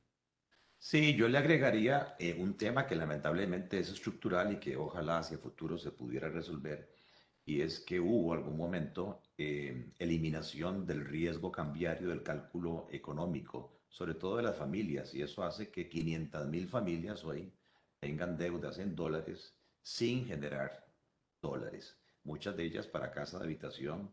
Sí, 0.83 1.13
yo 1.15 1.27
le 1.27 1.38
agregaría 1.38 2.15
eh, 2.17 2.35
un 2.39 2.57
tema 2.57 2.88
que 2.88 2.95
lamentablemente 2.95 3.77
es 3.79 3.89
estructural 3.89 4.53
y 4.53 4.59
que 4.59 4.75
ojalá 4.75 5.19
hacia 5.19 5.38
futuro 5.38 5.77
se 5.77 5.91
pudiera 5.91 6.27
resolver, 6.27 6.89
y 7.45 7.61
es 7.61 7.79
que 7.81 8.00
hubo 8.00 8.33
algún 8.33 8.57
momento 8.57 9.21
eh, 9.38 9.93
eliminación 10.00 10.88
del 10.88 11.05
riesgo 11.05 11.51
cambiario 11.51 12.09
del 12.09 12.23
cálculo 12.23 12.88
económico, 12.91 13.83
sobre 13.89 14.15
todo 14.15 14.38
de 14.38 14.43
las 14.43 14.57
familias, 14.57 15.13
y 15.13 15.21
eso 15.21 15.43
hace 15.43 15.69
que 15.69 15.88
500 15.88 16.47
mil 16.47 16.67
familias 16.67 17.23
hoy 17.25 17.53
tengan 18.00 18.35
deudas 18.35 18.79
en 18.79 18.95
dólares 18.95 19.55
sin 19.83 20.25
generar 20.25 20.88
dólares, 21.43 21.95
muchas 22.23 22.57
de 22.57 22.63
ellas 22.63 22.88
para 22.88 23.11
casa 23.11 23.38
de 23.38 23.45
habitación, 23.45 24.11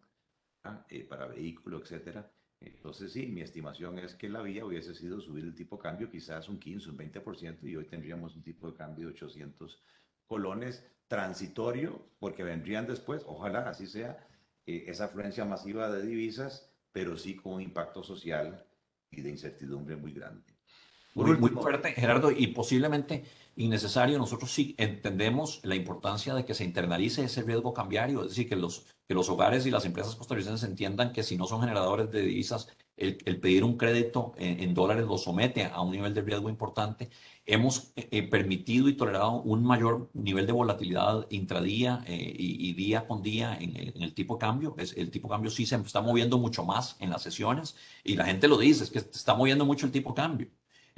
¿ah? 0.64 0.84
eh, 0.90 1.04
para 1.04 1.28
vehículo, 1.28 1.80
etcétera, 1.80 2.30
entonces, 2.60 3.12
sí, 3.12 3.26
mi 3.26 3.42
estimación 3.42 3.98
es 3.98 4.14
que 4.14 4.28
la 4.28 4.42
vía 4.42 4.64
hubiese 4.64 4.94
sido 4.94 5.20
subir 5.20 5.44
el 5.44 5.54
tipo 5.54 5.76
de 5.76 5.82
cambio 5.82 6.10
quizás 6.10 6.48
un 6.48 6.58
15, 6.58 6.90
un 6.90 6.98
20% 6.98 7.62
y 7.64 7.76
hoy 7.76 7.86
tendríamos 7.86 8.34
un 8.34 8.42
tipo 8.42 8.70
de 8.70 8.76
cambio 8.76 9.06
de 9.06 9.12
800 9.12 9.80
colones 10.26 10.84
transitorio, 11.06 12.10
porque 12.18 12.42
vendrían 12.42 12.86
después, 12.86 13.22
ojalá 13.26 13.68
así 13.68 13.86
sea, 13.86 14.26
eh, 14.66 14.84
esa 14.88 15.06
afluencia 15.06 15.44
masiva 15.44 15.90
de 15.90 16.02
divisas, 16.04 16.70
pero 16.92 17.16
sí 17.16 17.36
con 17.36 17.54
un 17.54 17.62
impacto 17.62 18.02
social 18.02 18.66
y 19.10 19.22
de 19.22 19.30
incertidumbre 19.30 19.96
muy 19.96 20.12
grande. 20.12 20.57
Muy, 21.25 21.37
muy 21.37 21.50
fuerte, 21.50 21.92
Gerardo, 21.92 22.30
y 22.30 22.48
posiblemente 22.48 23.25
innecesario. 23.56 24.18
Nosotros 24.18 24.52
sí 24.52 24.75
entendemos 24.78 25.60
la 25.64 25.75
importancia 25.75 26.34
de 26.34 26.44
que 26.44 26.54
se 26.54 26.64
internalice 26.64 27.25
ese 27.25 27.42
riesgo 27.42 27.75
cambiario, 27.75 28.22
es 28.22 28.30
decir, 28.30 28.48
que 28.48 28.56
los, 28.56 28.87
que 29.06 29.14
los 29.14 29.28
hogares 29.28 29.66
y 29.66 29.70
las 29.70 29.84
empresas 29.84 30.14
costarricenses 30.14 30.68
entiendan 30.68 31.12
que 31.12 31.22
si 31.22 31.37
no 31.37 31.46
son 31.46 31.60
generadores 31.60 32.10
de 32.10 32.22
divisas, 32.22 32.68
el, 32.96 33.40
pedir 33.40 33.62
un 33.62 33.76
crédito 33.76 34.32
en, 34.38 34.75
dólares 34.75 35.06
lo 35.06 35.18
somete 35.18 35.64
a 35.64 35.80
un 35.82 35.92
nivel 35.92 36.14
de 36.14 36.22
riesgo 36.22 36.50
importante. 36.50 37.10
Hemos 37.46 37.92
eh, 37.96 38.08
eh, 38.10 38.22
permitido 38.25 38.88
y 38.88 38.94
tolerado 38.94 39.40
un 39.42 39.64
mayor 39.64 40.10
nivel 40.14 40.46
de 40.46 40.52
volatilidad 40.52 41.26
intradía 41.30 42.02
eh, 42.06 42.34
y, 42.37 42.72
día 42.75 43.06
con 43.06 43.22
día 43.22 43.56
en, 43.60 43.76
en, 43.76 44.02
el 44.02 44.14
tipo 44.14 44.34
de 44.34 44.40
cambio. 44.40 44.75
Es, 44.78 44.96
el 44.96 45.10
tipo 45.10 45.28
de 45.28 45.32
cambio 45.32 45.50
sí 45.50 45.64
se 45.64 45.76
está 45.76 46.00
moviendo 46.00 46.38
mucho 46.38 46.64
más 46.64 46.96
en 46.98 47.10
las 47.10 47.22
sesiones 47.22 47.76
y 48.02 48.16
la 48.16 48.25
gente 48.25 48.48
lo 48.48 48.58
dice, 48.58 48.84
es 48.84 48.90
que 48.90 48.98
está 48.98 49.34
moviendo 49.34 49.64
mucho 49.64 49.87
el 49.87 49.92
tipo 49.92 50.10
de 50.10 50.16
cambio 50.16 50.48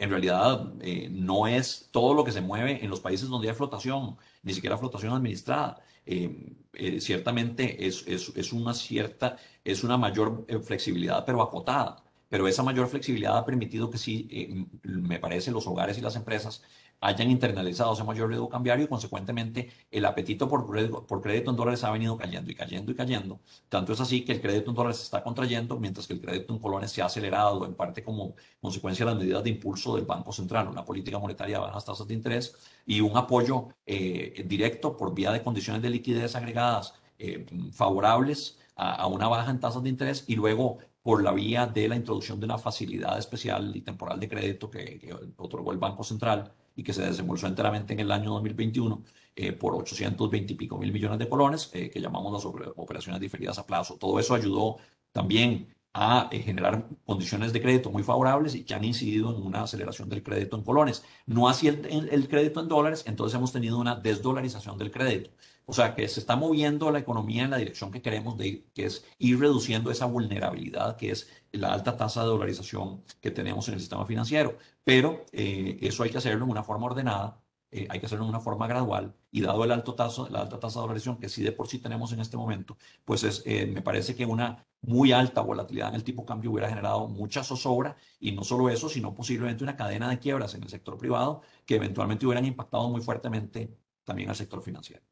en 0.00 0.09
realidad 0.09 0.73
eh, 0.80 1.09
no 1.12 1.47
es 1.47 1.88
todo 1.90 2.14
lo 2.14 2.25
que 2.25 2.33
se 2.33 2.40
mueve 2.40 2.83
en 2.83 2.88
los 2.88 3.00
países 3.00 3.28
donde 3.28 3.50
hay 3.50 3.54
flotación, 3.54 4.16
ni 4.42 4.54
siquiera 4.54 4.78
flotación 4.78 5.12
administrada. 5.12 5.78
Eh, 6.07 6.54
eh, 6.73 7.00
ciertamente 7.02 7.87
es, 7.87 8.07
es, 8.07 8.33
es, 8.35 8.52
una 8.54 8.73
cierta, 8.73 9.37
es 9.62 9.85
una 9.85 9.99
mayor 9.99 10.47
flexibilidad, 10.64 11.23
pero 11.26 11.42
acotada. 11.42 12.02
Pero 12.30 12.49
esa 12.49 12.62
mayor 12.62 12.88
flexibilidad 12.88 13.37
ha 13.37 13.45
permitido 13.45 13.90
que 13.90 13.99
sí, 13.99 14.66
me 14.85 15.19
parece, 15.19 15.50
los 15.50 15.66
hogares 15.66 15.99
y 15.99 16.00
las 16.00 16.16
empresas 16.16 16.62
hayan 17.00 17.30
internalizado 17.30 17.95
ese 17.95 18.04
mayor 18.04 18.28
riesgo 18.28 18.49
cambiario 18.49 18.85
y 18.85 18.88
consecuentemente 18.88 19.71
el 19.90 20.04
apetito 20.04 20.49
por 20.49 20.66
por 21.07 21.21
crédito 21.23 21.50
en 21.50 21.57
dólares 21.57 21.83
ha 21.85 21.90
venido 21.90 22.16
cayendo 22.16 22.50
y 22.50 22.54
cayendo 22.54 22.92
y 22.92 22.95
cayendo. 22.95 23.40
Tanto 23.69 23.92
es 23.92 24.00
así 24.00 24.25
que 24.25 24.33
el 24.33 24.40
crédito 24.40 24.71
en 24.71 24.76
dólares 24.76 24.99
se 24.99 25.04
está 25.04 25.23
contrayendo, 25.23 25.78
mientras 25.78 26.07
que 26.07 26.14
el 26.14 26.21
crédito 26.21 26.52
en 26.52 26.59
colones 26.61 26.92
se 26.92 27.02
ha 27.02 27.07
acelerado 27.07 27.64
en 27.64 27.75
parte 27.75 28.02
como 28.04 28.35
consecuencia 28.61 29.04
de 29.04 29.12
las 29.12 29.21
medidas 29.21 29.42
de 29.42 29.50
impulso 29.50 29.97
del 29.97 30.04
Banco 30.04 30.33
Central, 30.33 30.69
una 30.69 30.85
política 30.85 31.19
monetaria 31.19 31.57
de 31.57 31.62
bajas 31.62 31.85
tasas 31.85 32.07
de 32.07 32.14
interés 32.14 32.54
y 32.87 33.00
un 33.00 33.16
apoyo 33.16 33.69
eh, 33.87 34.45
directo 34.47 34.97
por 34.97 35.14
vía 35.14 35.33
de 35.33 35.42
condiciones 35.42 35.83
de 35.83 35.90
liquidez 35.90 36.37
agregadas 36.37 36.95
eh, 37.19 37.47
favorables 37.73 38.59
a, 38.76 39.07
una 39.07 39.28
baja 39.28 39.50
en 39.50 39.61
tasas 39.61 39.83
de 39.83 39.90
interés 39.90 40.25
y 40.26 40.37
luego 40.37 40.78
por 41.02 41.23
la 41.23 41.33
vía 41.33 41.66
de 41.66 41.88
la 41.88 41.97
introducción 41.97 42.40
de 42.40 42.47
una 42.47 42.59
facilidad 42.59 43.19
especial 43.19 43.75
y 43.75 43.80
temporal 43.83 44.21
de 44.21 44.28
crédito 44.28 44.71
que, 44.71 44.99
que 44.99 45.14
otorgó 45.37 45.73
el 45.73 45.78
Banco 45.78 46.04
Central 46.04 46.52
y 46.76 46.82
que 46.82 46.92
se 46.92 47.02
desembolsó 47.02 47.46
enteramente 47.46 47.92
en 47.92 48.00
el 48.00 48.10
año 48.10 48.30
2021 48.30 49.02
eh, 49.36 49.52
por 49.52 49.74
820 49.74 50.52
y 50.52 50.56
pico 50.56 50.78
mil 50.78 50.92
millones 50.92 51.18
de 51.18 51.28
colones, 51.28 51.70
eh, 51.72 51.90
que 51.90 52.00
llamamos 52.00 52.32
las 52.32 52.44
operaciones 52.76 53.20
diferidas 53.20 53.58
a 53.58 53.66
plazo. 53.66 53.96
Todo 53.96 54.18
eso 54.18 54.34
ayudó 54.34 54.78
también 55.12 55.74
a 55.92 56.28
eh, 56.30 56.40
generar 56.40 56.88
condiciones 57.04 57.52
de 57.52 57.60
crédito 57.60 57.90
muy 57.90 58.02
favorables 58.02 58.54
y 58.54 58.64
que 58.64 58.74
han 58.74 58.84
incidido 58.84 59.34
en 59.36 59.42
una 59.42 59.62
aceleración 59.62 60.08
del 60.08 60.22
crédito 60.22 60.56
en 60.56 60.62
colones. 60.62 61.04
No 61.26 61.48
así 61.48 61.68
el, 61.68 62.08
el, 62.10 62.28
crédito 62.28 62.60
en 62.60 62.68
dólares, 62.68 63.04
entonces 63.06 63.36
hemos 63.36 63.52
tenido 63.52 63.78
una 63.78 63.96
desdolarización 63.96 64.78
del 64.78 64.90
crédito. 64.90 65.30
O 65.70 65.72
sea, 65.72 65.94
que 65.94 66.08
se 66.08 66.18
está 66.18 66.34
moviendo 66.34 66.90
la 66.90 66.98
economía 66.98 67.44
en 67.44 67.50
la 67.50 67.56
dirección 67.58 67.92
que 67.92 68.02
queremos 68.02 68.36
de 68.36 68.48
ir, 68.48 68.72
que 68.74 68.86
es 68.86 69.04
ir 69.18 69.38
reduciendo 69.38 69.92
esa 69.92 70.04
vulnerabilidad 70.06 70.96
que 70.96 71.12
es 71.12 71.28
la 71.52 71.72
alta 71.72 71.96
tasa 71.96 72.22
de 72.22 72.26
dolarización 72.26 73.04
que 73.20 73.30
tenemos 73.30 73.68
en 73.68 73.74
el 73.74 73.80
sistema 73.80 74.04
financiero. 74.04 74.58
Pero 74.82 75.26
eh, 75.30 75.78
eso 75.80 76.02
hay 76.02 76.10
que 76.10 76.18
hacerlo 76.18 76.44
en 76.44 76.50
una 76.50 76.64
forma 76.64 76.86
ordenada, 76.86 77.40
eh, 77.70 77.86
hay 77.88 78.00
que 78.00 78.06
hacerlo 78.06 78.24
en 78.24 78.30
una 78.30 78.40
forma 78.40 78.66
gradual 78.66 79.14
y 79.30 79.42
dado 79.42 79.62
el 79.62 79.70
alto 79.70 79.94
tazo, 79.94 80.28
la 80.28 80.40
alta 80.40 80.58
tasa 80.58 80.80
de 80.80 80.82
dolarización 80.82 81.18
que 81.18 81.28
sí 81.28 81.44
de 81.44 81.52
por 81.52 81.68
sí 81.68 81.78
tenemos 81.78 82.12
en 82.12 82.18
este 82.18 82.36
momento, 82.36 82.76
pues 83.04 83.22
es, 83.22 83.40
eh, 83.46 83.66
me 83.66 83.80
parece 83.80 84.16
que 84.16 84.26
una 84.26 84.66
muy 84.80 85.12
alta 85.12 85.40
volatilidad 85.40 85.90
en 85.90 85.94
el 85.94 86.02
tipo 86.04 86.22
de 86.22 86.26
cambio 86.26 86.50
hubiera 86.50 86.68
generado 86.68 87.06
mucha 87.06 87.44
zozobra 87.44 87.94
y 88.18 88.32
no 88.32 88.42
solo 88.42 88.70
eso, 88.70 88.88
sino 88.88 89.14
posiblemente 89.14 89.62
una 89.62 89.76
cadena 89.76 90.10
de 90.10 90.18
quiebras 90.18 90.52
en 90.54 90.64
el 90.64 90.68
sector 90.68 90.98
privado 90.98 91.42
que 91.64 91.76
eventualmente 91.76 92.26
hubieran 92.26 92.44
impactado 92.44 92.88
muy 92.88 93.02
fuertemente 93.02 93.72
también 94.02 94.30
al 94.30 94.36
sector 94.36 94.62
financiero. 94.62 95.09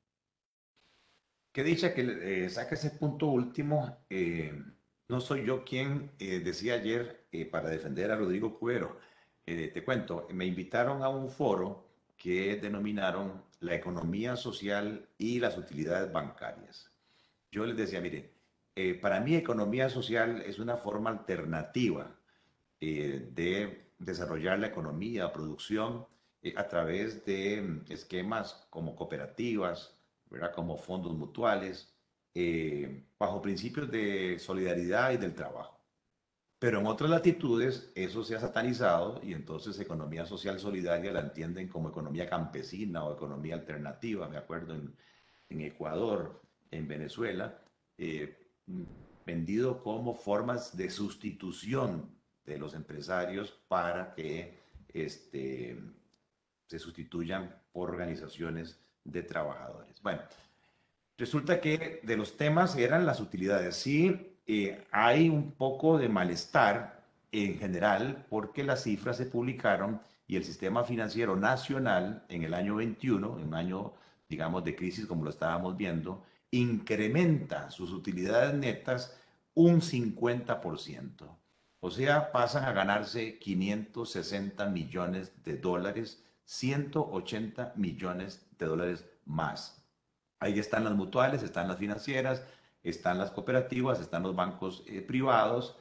Qué 1.58 1.64
dicha 1.64 1.92
que 1.92 2.02
eh, 2.44 2.48
saque 2.50 2.76
ese 2.76 2.90
punto 2.90 3.26
último. 3.26 4.04
Eh, 4.08 4.56
no 5.08 5.20
soy 5.20 5.44
yo 5.44 5.64
quien 5.64 6.12
eh, 6.20 6.38
decía 6.38 6.74
ayer 6.74 7.26
para 7.50 7.68
defender 7.68 8.12
a 8.12 8.16
Rodrigo 8.16 8.56
Cuero. 8.56 9.00
te 9.44 9.84
cuento, 9.84 10.28
me 10.32 10.46
invitaron 10.46 11.02
a 11.02 11.08
un 11.08 11.28
foro 11.28 11.88
que 12.16 12.58
denominaron 12.58 13.42
la 13.58 13.74
economía 13.74 14.36
social 14.36 15.08
y 15.18 15.40
las 15.40 15.58
utilidades 15.58 16.12
bancarias. 16.12 16.92
Yo 17.50 17.66
les 17.66 17.76
decía, 17.76 18.00
mire, 18.00 18.30
para 19.02 19.18
mí 19.18 19.34
economía 19.34 19.88
social 19.88 20.40
es 20.46 20.60
una 20.60 20.76
forma 20.76 21.10
alternativa 21.10 22.16
de 22.78 23.90
desarrollar 23.98 24.60
la 24.60 24.68
economía, 24.68 25.32
producción, 25.32 26.06
a 26.54 26.68
través 26.68 27.24
de 27.24 27.62
mm, 27.62 27.92
esquemas 27.92 28.68
como 28.70 28.94
cooperativas, 28.94 29.97
como 30.54 30.76
fondos 30.76 31.14
mutuales, 31.14 31.92
eh, 32.35 33.06
bajo 33.18 33.42
principios 33.42 33.90
de 33.90 34.38
solidaridad 34.38 35.12
y 35.12 35.16
del 35.16 35.35
trabajo. 35.35 35.78
Pero 36.58 36.80
en 36.80 36.87
otras 36.87 37.11
latitudes 37.11 37.92
eso 37.94 38.25
se 38.25 38.35
ha 38.35 38.40
satanizado 38.40 39.20
y 39.23 39.32
entonces 39.32 39.78
economía 39.78 40.26
social 40.26 40.58
solidaria 40.58 41.12
la 41.12 41.20
entienden 41.20 41.68
como 41.68 41.88
economía 41.90 42.28
campesina 42.28 43.04
o 43.04 43.14
economía 43.14 43.54
alternativa, 43.54 44.28
me 44.28 44.37
acuerdo 44.37 44.75
en, 44.75 44.94
en 45.49 45.61
Ecuador, 45.61 46.42
en 46.70 46.88
Venezuela, 46.88 47.62
eh, 47.97 48.37
vendido 49.25 49.82
como 49.82 50.14
formas 50.14 50.76
de 50.76 50.90
sustitución 50.90 52.11
de 52.44 52.58
los 52.58 52.75
empresarios 52.75 53.52
para 53.68 54.14
que 54.14 54.58
este, 54.88 55.78
se 56.66 56.78
sustituyan 56.78 57.62
por 57.73 57.90
organizaciones 57.90 58.80
de 59.10 59.22
trabajadores. 59.22 60.00
Bueno, 60.02 60.20
resulta 61.16 61.60
que 61.60 62.00
de 62.02 62.16
los 62.16 62.36
temas 62.36 62.76
eran 62.76 63.06
las 63.06 63.20
utilidades. 63.20 63.76
Sí, 63.76 64.36
eh, 64.46 64.86
hay 64.90 65.28
un 65.28 65.52
poco 65.52 65.98
de 65.98 66.08
malestar 66.08 67.02
en 67.32 67.58
general 67.58 68.26
porque 68.28 68.64
las 68.64 68.84
cifras 68.84 69.16
se 69.16 69.26
publicaron 69.26 70.00
y 70.26 70.36
el 70.36 70.44
sistema 70.44 70.84
financiero 70.84 71.36
nacional 71.36 72.24
en 72.28 72.42
el 72.42 72.54
año 72.54 72.76
21, 72.76 73.38
en 73.38 73.46
un 73.46 73.54
año, 73.54 73.92
digamos, 74.28 74.64
de 74.64 74.76
crisis 74.76 75.06
como 75.06 75.24
lo 75.24 75.30
estábamos 75.30 75.76
viendo, 75.76 76.22
incrementa 76.50 77.70
sus 77.70 77.92
utilidades 77.92 78.54
netas 78.54 79.16
un 79.54 79.80
50%. 79.80 81.38
O 81.80 81.90
sea, 81.90 82.32
pasan 82.32 82.64
a 82.64 82.72
ganarse 82.72 83.38
560 83.38 84.66
millones 84.66 85.32
de 85.44 85.56
dólares 85.56 86.22
180 86.44 87.74
millones 87.76 88.47
dólares 88.64 89.04
más. 89.24 89.84
Ahí 90.40 90.58
están 90.58 90.84
las 90.84 90.94
mutuales, 90.94 91.42
están 91.42 91.68
las 91.68 91.78
financieras, 91.78 92.42
están 92.82 93.18
las 93.18 93.30
cooperativas, 93.30 94.00
están 94.00 94.22
los 94.22 94.36
bancos 94.36 94.84
eh, 94.86 95.00
privados, 95.02 95.76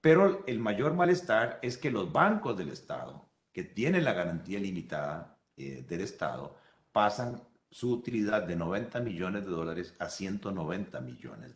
pero 0.00 0.44
el 0.46 0.58
mayor 0.58 0.94
malestar 0.94 1.58
es 1.62 1.76
que 1.76 1.90
los 1.90 2.12
bancos 2.12 2.56
del 2.56 2.70
Estado, 2.70 3.28
que 3.52 3.64
tienen 3.64 4.04
la 4.04 4.12
garantía 4.12 4.60
limitada 4.60 5.38
eh, 5.56 5.84
del 5.86 6.00
Estado, 6.00 6.56
pasan 6.92 7.42
su 7.70 7.92
utilidad 7.92 8.44
de 8.44 8.56
90 8.56 9.00
millones 9.00 9.44
de 9.44 9.50
dólares 9.50 9.94
a 9.98 10.08
190 10.08 11.00
millones. 11.00 11.54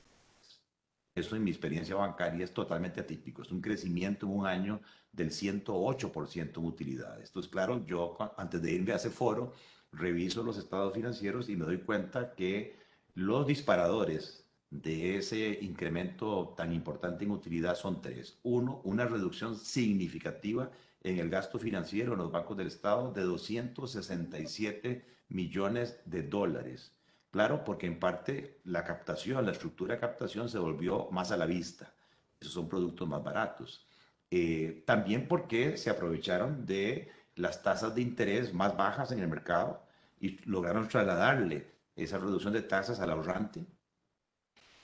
Eso 1.14 1.37
en 1.37 1.45
mi 1.45 1.50
experiencia 1.50 1.95
bancaria 1.95 2.45
es 2.45 2.55
totalmente 2.55 3.00
atípico. 3.00 3.43
Es 3.43 3.50
un 3.50 3.61
crecimiento 3.61 4.26
en 4.26 4.33
un 4.33 4.47
año 4.47 4.81
del 5.12 5.31
108% 5.31 6.59
en 6.59 6.64
utilidades. 6.64 7.29
Entonces, 7.29 7.50
claro, 7.50 7.85
yo 7.87 8.17
antes 8.37 8.62
de 8.62 8.73
irme 8.73 8.93
a 8.93 8.97
ese 8.97 9.11
foro, 9.11 9.52
reviso 9.93 10.43
los 10.43 10.57
estados 10.57 10.95
financieros 10.95 11.49
y 11.49 11.57
me 11.57 11.65
doy 11.65 11.79
cuenta 11.79 12.35
que 12.35 12.77
los 13.15 13.47
disparadores 13.47 14.47
de 14.71 15.19
ese 15.19 15.59
incremento 15.61 16.55
tan 16.57 16.73
importante 16.73 17.25
en 17.25 17.31
utilidad 17.31 17.77
son 17.77 18.01
tres. 18.01 18.39
Uno, 18.43 18.81
una 18.85 19.05
reducción 19.05 19.57
significativa 19.57 20.71
en 21.03 21.19
el 21.19 21.29
gasto 21.29 21.59
financiero 21.59 22.13
en 22.13 22.21
los 22.21 22.33
bancos 22.33 22.57
del 22.57 22.69
Estado 22.69 23.13
de 23.13 23.23
267 23.23 25.05
millones 25.29 26.01
de 26.07 26.23
dólares. 26.23 26.93
Claro, 27.31 27.65
porque 27.65 27.87
en 27.87 27.99
parte 27.99 28.61
la 28.65 28.85
captación, 28.85 29.45
la 29.45 29.53
estructura 29.53 29.95
de 29.95 30.01
captación 30.01 30.49
se 30.49 30.59
volvió 30.59 31.11
más 31.11 31.33
a 31.33 31.37
la 31.37 31.47
vista. 31.47 31.93
Esos 32.41 32.55
son 32.55 32.69
productos 32.69 33.09
más 33.09 33.23
baratos. 33.23 33.87
Eh, 34.31 34.85
también 34.87 35.29
porque 35.29 35.77
se 35.77 35.91
aprovecharon 35.91 36.65
de 36.65 37.11
las 37.35 37.63
tasas 37.63 37.95
de 37.95 38.03
interés 38.03 38.53
más 38.55 38.77
bajas 38.77 39.13
en 39.13 39.19
el 39.19 39.29
mercado 39.29 39.82
y 40.23 40.38
lograron 40.45 40.88
trasladarle 40.88 41.67
esa 41.97 42.17
reducción 42.17 42.52
de 42.52 42.62
tasas 42.62 43.00
al 43.00 43.11
ahorrante. 43.11 43.67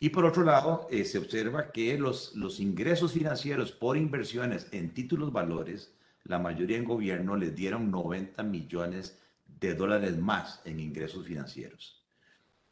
Y 0.01 0.11
por 0.11 0.25
otro 0.25 0.43
lado, 0.43 0.89
eh, 0.91 1.05
se 1.05 1.19
observa 1.19 1.71
que 1.71 1.97
los, 1.97 2.35
los 2.35 2.59
ingresos 2.59 3.13
financieros 3.13 3.71
por 3.71 3.97
inversiones 3.97 4.67
en 4.73 4.93
títulos 4.93 5.33
valores, 5.33 5.95
la 6.25 6.41
mayoría 6.41 6.77
en 6.77 6.85
gobierno 6.85 7.37
les 7.37 7.55
dieron 7.55 7.91
90 7.91 8.43
millones 8.43 9.17
de 9.61 9.75
dólares 9.75 10.19
más 10.19 10.61
en 10.65 10.81
ingresos 10.81 11.25
financieros. 11.25 12.05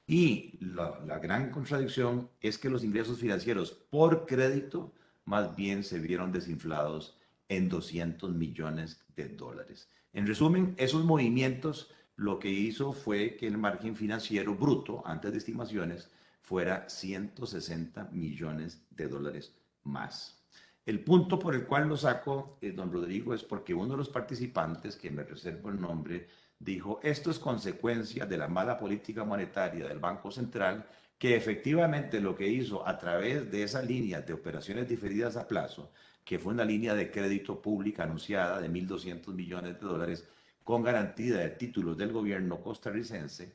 Y 0.09 0.59
la, 0.61 1.01
la 1.07 1.21
gran 1.21 1.51
contradicción 1.53 2.29
es 2.41 2.59
que 2.59 2.69
los 2.69 2.83
ingresos 2.83 3.19
financieros 3.19 3.71
por 3.91 4.27
crédito 4.27 4.93
más 5.25 5.55
bien 5.55 5.85
se 5.85 6.01
vieron 6.01 6.33
desinflados 6.33 7.17
en 7.49 7.69
200 7.69 8.33
millones 8.35 9.05
de 9.15 9.29
dólares. 9.29 9.89
En 10.13 10.27
resumen, 10.27 10.75
esos 10.79 11.05
movimientos 11.05 11.93
lo 12.17 12.39
que 12.39 12.49
hizo 12.49 12.93
fue 12.93 13.37
que 13.37 13.47
el 13.47 13.59
margen 13.59 13.95
financiero 13.95 14.55
bruto, 14.55 15.03
antes 15.07 15.33
de 15.33 15.39
estimaciones, 15.39 16.11
fuera 16.41 16.89
160 16.89 18.09
millones 18.13 18.83
de 18.91 19.09
dólares 19.09 19.55
más. 19.85 20.43
El 20.85 21.03
punto 21.03 21.39
por 21.39 21.55
el 21.55 21.67
cual 21.67 21.89
lo 21.89 21.97
saco, 21.97 22.59
eh, 22.61 22.73
don 22.73 22.93
Rodrigo, 22.93 23.35
es 23.35 23.43
porque 23.43 23.75
uno 23.75 23.93
de 23.93 23.97
los 23.99 24.09
participantes, 24.09 24.97
que 24.97 25.11
me 25.11 25.25
reservo 25.25 25.69
el 25.71 25.81
nombre, 25.81 26.29
dijo, 26.59 27.01
esto 27.03 27.31
es 27.31 27.39
consecuencia 27.39 28.25
de 28.25 28.39
la 28.39 28.49
mala 28.49 28.79
política 28.79 29.25
monetaria 29.25 29.89
del 29.89 29.99
Banco 29.99 30.31
Central 30.31 30.87
que 31.19 31.35
efectivamente 31.35 32.21
lo 32.21 32.37
que 32.37 32.47
hizo 32.47 32.87
a 32.87 32.99
través 32.99 33.51
de 33.51 33.63
esa 33.63 33.83
línea 33.83 34.21
de 34.21 34.35
operaciones 34.35 34.89
diferidas 34.89 35.37
a 35.37 35.49
plazo, 35.49 35.91
que 36.25 36.39
fue 36.39 36.53
una 36.53 36.65
línea 36.65 36.95
de 36.95 37.11
crédito 37.11 37.61
pública 37.63 38.03
anunciada 38.03 38.61
de 38.61 38.71
1.200 38.71 39.33
millones 39.33 39.81
de 39.81 39.87
dólares 39.87 40.29
con 40.67 40.83
garantía 40.83 41.37
de 41.37 41.51
títulos 41.51 41.97
del 41.97 42.13
gobierno 42.13 42.61
costarricense, 42.61 43.53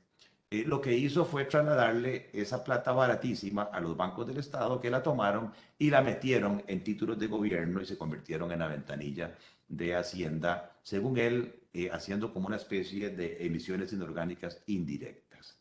eh, 0.50 0.64
lo 0.66 0.80
que 0.80 0.96
hizo 0.96 1.26
fue 1.26 1.44
trasladarle 1.44 2.30
esa 2.32 2.64
plata 2.64 2.94
baratísima 2.94 3.64
a 3.64 3.82
los 3.82 3.98
bancos 3.98 4.26
del 4.26 4.38
Estado 4.38 4.80
que 4.80 4.90
la 4.90 5.04
tomaron 5.04 5.52
y 5.78 5.90
la 5.90 6.02
metieron 6.02 6.64
en 6.68 6.86
títulos 6.86 7.20
de 7.20 7.28
gobierno 7.28 7.82
y 7.82 7.86
se 7.86 7.98
convirtieron 7.98 8.50
en 8.54 8.60
la 8.60 8.70
ventanilla 8.70 9.36
de 9.68 9.94
Hacienda, 9.94 10.78
según 10.84 11.18
él, 11.18 11.54
eh, 11.74 11.90
haciendo 11.92 12.32
como 12.32 12.48
una 12.48 12.56
especie 12.56 13.10
de 13.10 13.46
emisiones 13.46 13.92
inorgánicas 13.92 14.64
indirectas. 14.68 15.60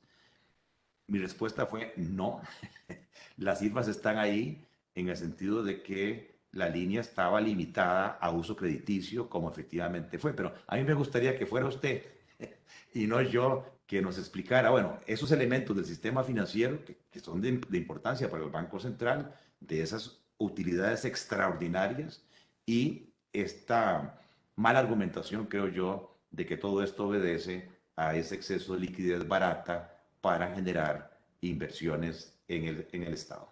Mi 1.08 1.18
respuesta 1.18 1.66
fue 1.66 1.94
no. 1.96 2.42
Las 3.38 3.58
cifras 3.58 3.88
están 3.88 4.18
ahí 4.18 4.64
en 4.94 5.08
el 5.08 5.16
sentido 5.16 5.64
de 5.64 5.82
que 5.82 6.29
la 6.52 6.68
línea 6.68 7.00
estaba 7.00 7.40
limitada 7.40 8.18
a 8.20 8.30
uso 8.30 8.56
crediticio, 8.56 9.28
como 9.28 9.50
efectivamente 9.50 10.18
fue. 10.18 10.32
Pero 10.32 10.54
a 10.66 10.76
mí 10.76 10.84
me 10.84 10.94
gustaría 10.94 11.38
que 11.38 11.46
fuera 11.46 11.66
usted 11.66 12.02
y 12.94 13.06
no 13.06 13.20
yo 13.22 13.64
que 13.86 14.02
nos 14.02 14.18
explicara, 14.18 14.70
bueno, 14.70 14.98
esos 15.06 15.32
elementos 15.32 15.74
del 15.74 15.84
sistema 15.84 16.22
financiero 16.22 16.78
que, 16.84 17.20
son 17.20 17.40
de, 17.40 17.60
de, 17.68 17.78
importancia 17.78 18.30
para 18.30 18.44
el 18.44 18.50
Banco 18.50 18.78
Central, 18.78 19.34
de 19.58 19.82
esas 19.82 20.20
utilidades 20.38 21.04
extraordinarias 21.04 22.24
y 22.64 23.12
esta 23.32 24.20
mala 24.54 24.78
argumentación, 24.78 25.46
creo 25.46 25.68
yo, 25.68 26.16
de 26.30 26.46
que 26.46 26.56
todo 26.56 26.82
esto 26.84 27.08
obedece 27.08 27.68
a 27.96 28.14
ese 28.14 28.36
exceso 28.36 28.74
de 28.74 28.80
liquidez 28.80 29.26
barata 29.26 29.92
para 30.20 30.54
generar 30.54 31.18
inversiones 31.40 32.38
en 32.46 32.64
el, 32.64 32.88
en 32.92 33.02
el 33.02 33.14
Estado. 33.14 33.50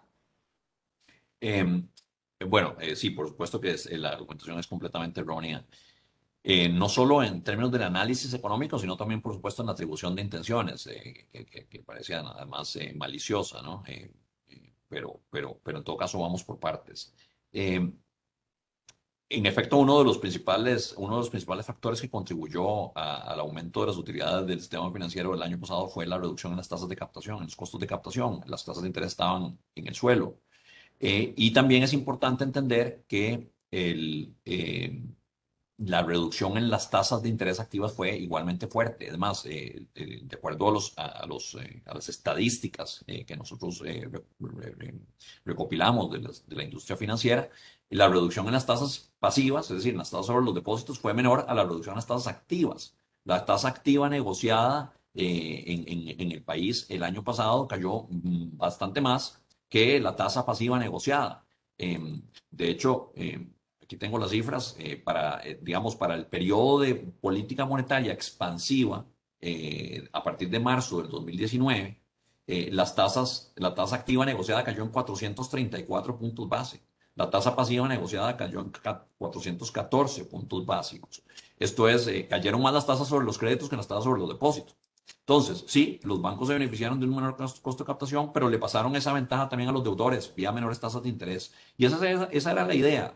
Em, 1.41 1.87
bueno, 2.47 2.75
eh, 2.79 2.95
sí, 2.95 3.09
por 3.11 3.27
supuesto 3.27 3.59
que 3.59 3.71
es, 3.71 3.91
la 3.91 4.09
argumentación 4.09 4.59
es 4.59 4.67
completamente 4.67 5.21
errónea. 5.21 5.65
Eh, 6.41 6.69
no 6.69 6.87
solo 6.87 7.21
en 7.21 7.43
términos 7.43 7.71
del 7.71 7.83
análisis 7.83 8.33
económico, 8.33 8.79
sino 8.79 8.95
también, 8.95 9.21
por 9.21 9.33
supuesto, 9.33 9.61
en 9.61 9.67
la 9.67 9.73
atribución 9.73 10.15
de 10.15 10.21
intenciones, 10.21 10.87
eh, 10.87 11.27
que, 11.69 11.83
parecía 11.85 12.21
además 12.21 12.77
maliciosa, 12.95 13.61
¿no? 13.61 13.83
pero, 14.87 15.21
pero, 15.29 15.59
pero 15.63 15.77
en 15.79 15.83
todo 15.83 15.97
caso 15.97 16.19
vamos 16.19 16.43
por 16.43 16.59
partes. 16.59 17.13
Em, 17.51 17.93
en 19.31 19.45
efecto, 19.45 19.77
uno 19.77 19.99
de 19.99 20.05
los 20.05 20.17
principales, 20.17 20.95
uno 20.97 21.13
de 21.15 21.19
los 21.19 21.29
principales 21.29 21.65
factores 21.65 22.01
que 22.01 22.09
contribuyó 22.09 22.97
al 22.97 23.39
aumento 23.39 23.81
de 23.81 23.87
las 23.87 23.97
utilidades 23.97 24.47
del 24.47 24.59
sistema 24.59 24.91
financiero 24.91 25.35
el 25.35 25.43
año 25.43 25.59
pasado 25.59 25.87
fue 25.87 26.07
la 26.07 26.17
reducción 26.17 26.53
en 26.53 26.57
las 26.57 26.67
tasas 26.67 26.89
de 26.89 26.95
captación, 26.95 27.37
en 27.37 27.43
los 27.43 27.55
costos 27.55 27.79
de 27.79 27.85
captación. 27.85 28.41
Las 28.47 28.65
tasas 28.65 28.81
de 28.81 28.87
interés 28.89 29.09
estaban 29.09 29.59
en 29.75 29.87
el 29.87 29.93
suelo. 29.93 30.39
Eh, 30.99 31.33
y 31.37 31.51
también 31.51 31.83
es 31.83 31.93
importante 31.93 32.43
entender 32.43 33.05
que 33.07 33.51
el, 33.71 34.35
eh, 34.45 35.01
la 35.77 36.03
reducción 36.03 36.57
en 36.57 36.69
las 36.69 36.89
tasas 36.89 37.21
de 37.21 37.29
interés 37.29 37.59
activas 37.59 37.93
fue 37.93 38.17
igualmente 38.17 38.67
fuerte. 38.67 39.07
Además, 39.09 39.45
eh, 39.45 39.85
de 39.93 40.35
acuerdo 40.35 40.69
a, 40.69 40.71
los, 40.71 40.93
a, 40.97 41.25
los, 41.25 41.57
a 41.85 41.93
las 41.93 42.09
estadísticas 42.09 43.05
que 43.05 43.35
nosotros 43.37 43.81
recopilamos 45.45 46.11
de, 46.11 46.19
de 46.19 46.55
la 46.55 46.63
industria 46.63 46.97
financiera, 46.97 47.49
la 47.89 48.07
reducción 48.07 48.45
en 48.47 48.53
las 48.53 48.65
tasas 48.65 49.11
pasivas, 49.19 49.69
es 49.71 49.77
decir, 49.77 49.93
en 49.93 49.99
las 49.99 50.11
tasas 50.11 50.27
sobre 50.27 50.45
los 50.45 50.55
depósitos, 50.55 50.99
fue 50.99 51.13
menor 51.13 51.45
a 51.47 51.53
la 51.53 51.63
reducción 51.63 51.93
en 51.93 51.97
las 51.97 52.07
tasas 52.07 52.27
activas. 52.27 52.95
La 53.23 53.45
tasa 53.45 53.67
activa 53.67 54.09
negociada 54.09 54.93
eh, 55.13 55.63
en, 56.19 56.31
el 56.31 56.43
país 56.43 56.85
el 56.89 57.03
año 57.03 57.23
pasado 57.23 57.67
cayó 57.67 58.05
mm, 58.09 58.57
bastante 58.57 59.01
más 59.01 59.41
que 59.69 59.99
la 59.99 60.15
tasa 60.15 60.45
pasiva 60.45 60.79
negociada. 60.79 61.45
Em, 61.77 62.21
de 62.51 62.69
hecho, 62.69 63.11
em, 63.15 63.53
aquí 63.81 63.97
tengo 63.97 64.17
las 64.17 64.31
cifras 64.31 64.75
eh, 64.79 64.97
para, 64.97 65.41
eh, 65.43 65.59
digamos, 65.61 65.95
para 65.95 66.15
el 66.15 66.25
periodo 66.27 66.81
de 66.81 66.95
política 66.95 67.65
monetaria 67.65 68.13
expansiva 68.13 69.05
a 70.11 70.21
partir 70.23 70.49
de 70.49 70.59
marzo 70.59 71.01
del 71.01 71.09
2019, 71.09 71.97
las 72.71 72.93
tasas, 72.93 73.53
la 73.55 73.73
tasa 73.73 73.95
activa 73.95 74.25
negociada 74.25 74.65
cayó 74.65 74.83
en 74.83 74.89
434 74.89 76.17
puntos 76.17 76.49
base. 76.49 76.81
La 77.19 77.29
tasa 77.29 77.53
pasiva 77.53 77.85
negociada 77.85 78.37
cayó 78.37 78.61
en 78.61 78.71
414 79.17 80.23
puntos 80.23 80.65
básicos. 80.65 81.21
Esto 81.57 81.89
es, 81.89 82.07
eh, 82.07 82.27
cayeron 82.29 82.61
más 82.61 82.73
las 82.73 82.87
tasas 82.87 83.09
sobre 83.09 83.25
los 83.25 83.37
créditos 83.37 83.69
que 83.69 83.75
las 83.75 83.89
tasas 83.89 84.05
sobre 84.05 84.21
los 84.21 84.29
depósitos. 84.29 84.73
Entonces, 85.29 85.63
sí, 85.67 85.99
los 86.03 86.21
bancos 86.21 86.47
se 86.47 86.53
beneficiaron 86.53 86.99
de 86.99 87.05
un 87.05 87.15
menor 87.15 87.37
costo 87.37 87.83
de 87.83 87.87
captación, 87.87 88.33
pero 88.33 88.49
le 88.49 88.57
pasaron 88.57 88.95
esa 88.95 89.13
ventaja 89.13 89.47
también 89.47 89.69
a 89.69 89.71
los 89.71 89.83
deudores 89.83 90.33
vía 90.35 90.51
menores 90.51 90.79
tasas 90.79 91.03
de 91.03 91.09
interés. 91.09 91.53
Y 91.77 91.85
esa, 91.85 92.51
era 92.51 92.65
la 92.65 92.73
idea, 92.73 93.13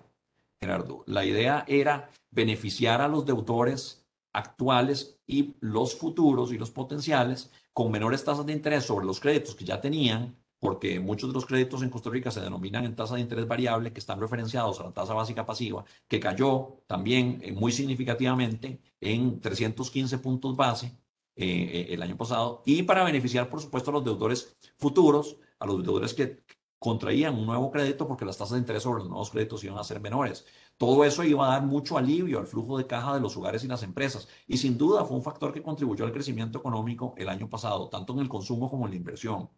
Gerardo. 0.62 1.04
La 1.08 1.26
idea 1.26 1.66
era 1.68 2.12
beneficiar 2.30 3.02
a 3.02 3.08
los 3.08 3.26
deudores 3.26 4.06
actuales 4.32 5.20
y 5.26 5.56
los 5.60 5.96
futuros 5.96 6.52
y 6.52 6.58
los 6.58 6.72
potenciales 6.72 7.52
con 7.74 7.92
menores 7.92 8.24
tasas 8.24 8.46
de 8.46 8.54
interés 8.54 8.86
sobre 8.86 9.06
los 9.06 9.20
créditos 9.20 9.56
que 9.56 9.66
ya 9.66 9.82
tenían 9.82 10.36
porque 10.60 11.00
muchos 11.02 11.30
de 11.30 11.34
los 11.34 11.46
créditos 11.46 11.84
en 11.84 11.90
Costa 11.90 12.10
Rica 12.10 12.32
se 12.32 12.40
denominan 12.40 12.86
en 12.86 12.96
tasa 12.96 13.16
de 13.16 13.22
interés 13.22 13.46
variable, 13.46 13.92
que 13.92 14.00
están 14.00 14.22
referenciados 14.22 14.80
a 14.80 14.84
la 14.86 14.94
tasa 14.94 15.14
básica 15.14 15.46
pasiva, 15.46 15.84
que 16.08 16.22
cayó 16.22 16.84
también 16.88 17.42
eh, 17.44 17.52
muy 17.52 17.74
significativamente 17.74 18.80
en 19.02 19.42
315 19.42 20.20
puntos 20.20 20.56
base 20.56 21.03
eh, 21.36 21.46
eh, 21.74 21.88
el 21.94 22.02
año 22.02 22.18
pasado, 22.18 22.62
y 22.66 22.84
para 22.84 23.04
beneficiar, 23.04 23.50
por 23.50 23.62
supuesto, 23.62 23.90
a 23.90 23.94
los 23.94 24.04
deudores 24.04 24.58
futuros, 24.78 25.38
a 25.60 25.66
los 25.66 25.84
deudores 25.84 26.14
que 26.14 26.44
contraían 26.84 27.36
un 27.36 27.46
nuevo 27.46 27.72
crédito 27.72 28.06
porque 28.06 28.26
las 28.26 28.38
tasas 28.38 28.56
de 28.56 28.60
interés 28.60 28.84
sobre 28.84 29.00
los 29.00 29.08
nuevos 29.08 29.30
créditos 29.30 29.64
iban 29.64 29.78
a 29.78 29.86
ser 29.86 30.02
menores. 30.02 30.44
Todo 30.78 31.06
eso 31.06 31.24
iba 31.24 31.48
a 31.48 31.52
dar 31.52 31.64
mucho 31.64 31.98
alivio 31.98 32.40
al 32.40 32.46
flujo 32.46 32.78
de 32.78 32.86
caja 32.86 33.14
de 33.14 33.22
los 33.22 33.38
hogares 33.38 33.64
y 33.64 33.70
las 33.70 33.84
empresas. 33.84 34.28
Y 34.48 34.58
sin 34.58 34.78
duda 34.78 35.06
fue 35.06 35.16
un 35.16 35.24
factor 35.24 35.54
que 35.54 35.64
contribuyó 35.64 36.04
al 36.04 36.12
crecimiento 36.12 36.60
económico 36.60 37.14
el 37.16 37.30
año 37.30 37.50
pasado, 37.50 37.88
tanto 37.88 38.12
en 38.12 38.20
el 38.20 38.28
consumo 38.28 38.70
como 38.70 38.84
en 38.84 38.92
la 38.92 38.98
inversión. 38.98 39.50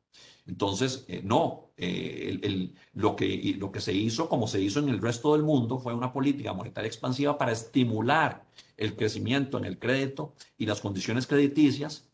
Entonces, 0.45 1.03
eh, 1.07 1.21
no, 1.23 1.71
eh, 1.77 2.71
lo, 2.93 3.15
que, 3.15 3.55
lo 3.57 3.71
que 3.71 3.81
se 3.81 3.91
hizo, 3.91 4.29
como 4.29 4.45
se 4.45 4.61
hizo 4.61 4.79
en 4.79 4.89
el 4.89 5.01
resto 5.01 5.33
del 5.33 5.41
mundo, 5.41 5.79
fue 5.79 5.95
una 5.95 6.13
política 6.13 6.53
monetaria 6.53 6.89
expansiva 6.89 7.39
para 7.39 7.53
estimular 7.53 8.45
el 8.77 8.95
crecimiento 8.95 9.57
en 9.57 9.65
el 9.65 9.79
crédito 9.79 10.35
y 10.59 10.67
las 10.67 10.79
condiciones 10.79 11.25
crediticias 11.25 12.07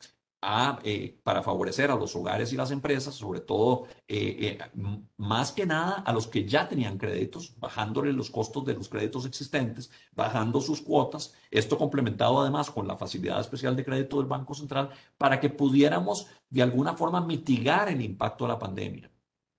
eh, 0.83 1.19
para 1.21 1.43
favorecer 1.43 1.91
a 1.91 1.95
los 1.95 2.15
hogares 2.15 2.51
y 2.51 2.55
las 2.57 2.71
empresas, 2.71 3.13
sobre 3.13 3.41
todo 3.41 3.85
eh, 4.07 4.57
eh, 4.59 4.59
más 5.17 5.51
que 5.51 5.67
nada 5.67 6.01
a 6.01 6.11
los 6.11 6.25
que 6.25 6.47
ya 6.47 6.67
tenían 6.67 6.97
créditos, 6.97 7.53
bajándole 7.59 8.11
los 8.11 8.31
costos 8.31 8.65
de 8.65 8.73
los 8.73 8.89
créditos 8.89 9.27
existentes, 9.27 9.91
bajando 10.13 10.59
sus 10.59 10.81
cuotas, 10.81 11.35
esto 11.51 11.77
complementado 11.77 12.41
además 12.41 12.71
con 12.71 12.87
la 12.87 12.97
facilidad 12.97 13.39
especial 13.39 13.75
de 13.75 13.85
crédito 13.85 14.17
del 14.17 14.25
Banco 14.25 14.55
Central 14.55 14.89
para 15.15 15.39
que 15.39 15.51
pudiéramos 15.51 16.25
de 16.49 16.63
alguna 16.63 16.95
forma 16.95 17.21
mitigar 17.21 17.89
el 17.89 18.01
impacto 18.01 18.45
de 18.45 18.53
la 18.53 18.59
pandemia. 18.59 19.11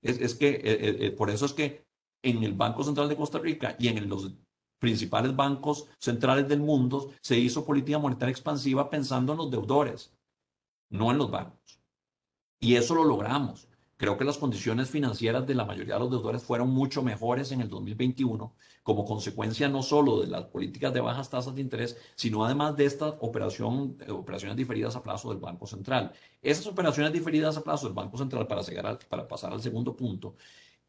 Es 0.02 0.34
que 0.34 1.14
por 1.16 1.30
eso 1.30 1.46
es 1.46 1.52
que 1.52 1.86
en 2.22 2.42
el 2.42 2.54
Banco 2.54 2.82
Central 2.82 3.08
de 3.08 3.14
Costa 3.14 3.38
Rica 3.38 3.76
y 3.78 3.86
en 3.86 4.08
los 4.08 4.32
principales 4.80 5.36
bancos 5.36 5.86
centrales 6.00 6.48
del 6.48 6.58
mundo 6.58 7.12
se 7.20 7.38
hizo 7.38 7.64
política 7.64 8.00
monetaria 8.00 8.32
expansiva 8.32 8.90
pensando 8.90 9.30
en 9.30 9.38
los 9.38 9.48
deudores 9.48 10.12
no 10.92 11.10
en 11.10 11.18
los 11.18 11.30
bancos. 11.30 11.80
Y 12.60 12.76
eso 12.76 12.94
lo 12.94 13.02
logramos. 13.04 13.68
Creo 13.96 14.16
que 14.18 14.24
las 14.24 14.38
condiciones 14.38 14.90
financieras 14.90 15.46
de 15.46 15.54
la 15.54 15.64
mayoría 15.64 15.94
de 15.94 16.00
los 16.00 16.10
deudores 16.10 16.42
fueron 16.42 16.70
mucho 16.70 17.02
mejores 17.02 17.52
en 17.52 17.60
el 17.60 17.68
2021 17.68 18.54
como 18.82 19.04
consecuencia 19.04 19.68
no 19.68 19.82
solo 19.82 20.20
de 20.20 20.26
las 20.26 20.44
políticas 20.46 20.92
de 20.92 21.00
bajas 21.00 21.30
tasas 21.30 21.54
de 21.54 21.60
interés, 21.60 21.96
sino 22.16 22.44
además 22.44 22.76
de 22.76 22.84
esta 22.84 23.08
operación, 23.20 23.96
eh, 24.00 24.10
operaciones 24.10 24.56
diferidas 24.56 24.96
a 24.96 25.02
plazo 25.02 25.30
del 25.30 25.38
Banco 25.38 25.66
Central. 25.66 26.12
Esas 26.40 26.66
operaciones 26.66 27.12
diferidas 27.12 27.56
a 27.56 27.62
plazo 27.62 27.86
del 27.86 27.94
Banco 27.94 28.18
Central, 28.18 28.46
para, 28.46 28.62
llegar 28.62 28.98
para 29.08 29.28
pasar 29.28 29.52
al 29.52 29.62
segundo 29.62 29.94
punto, 29.94 30.34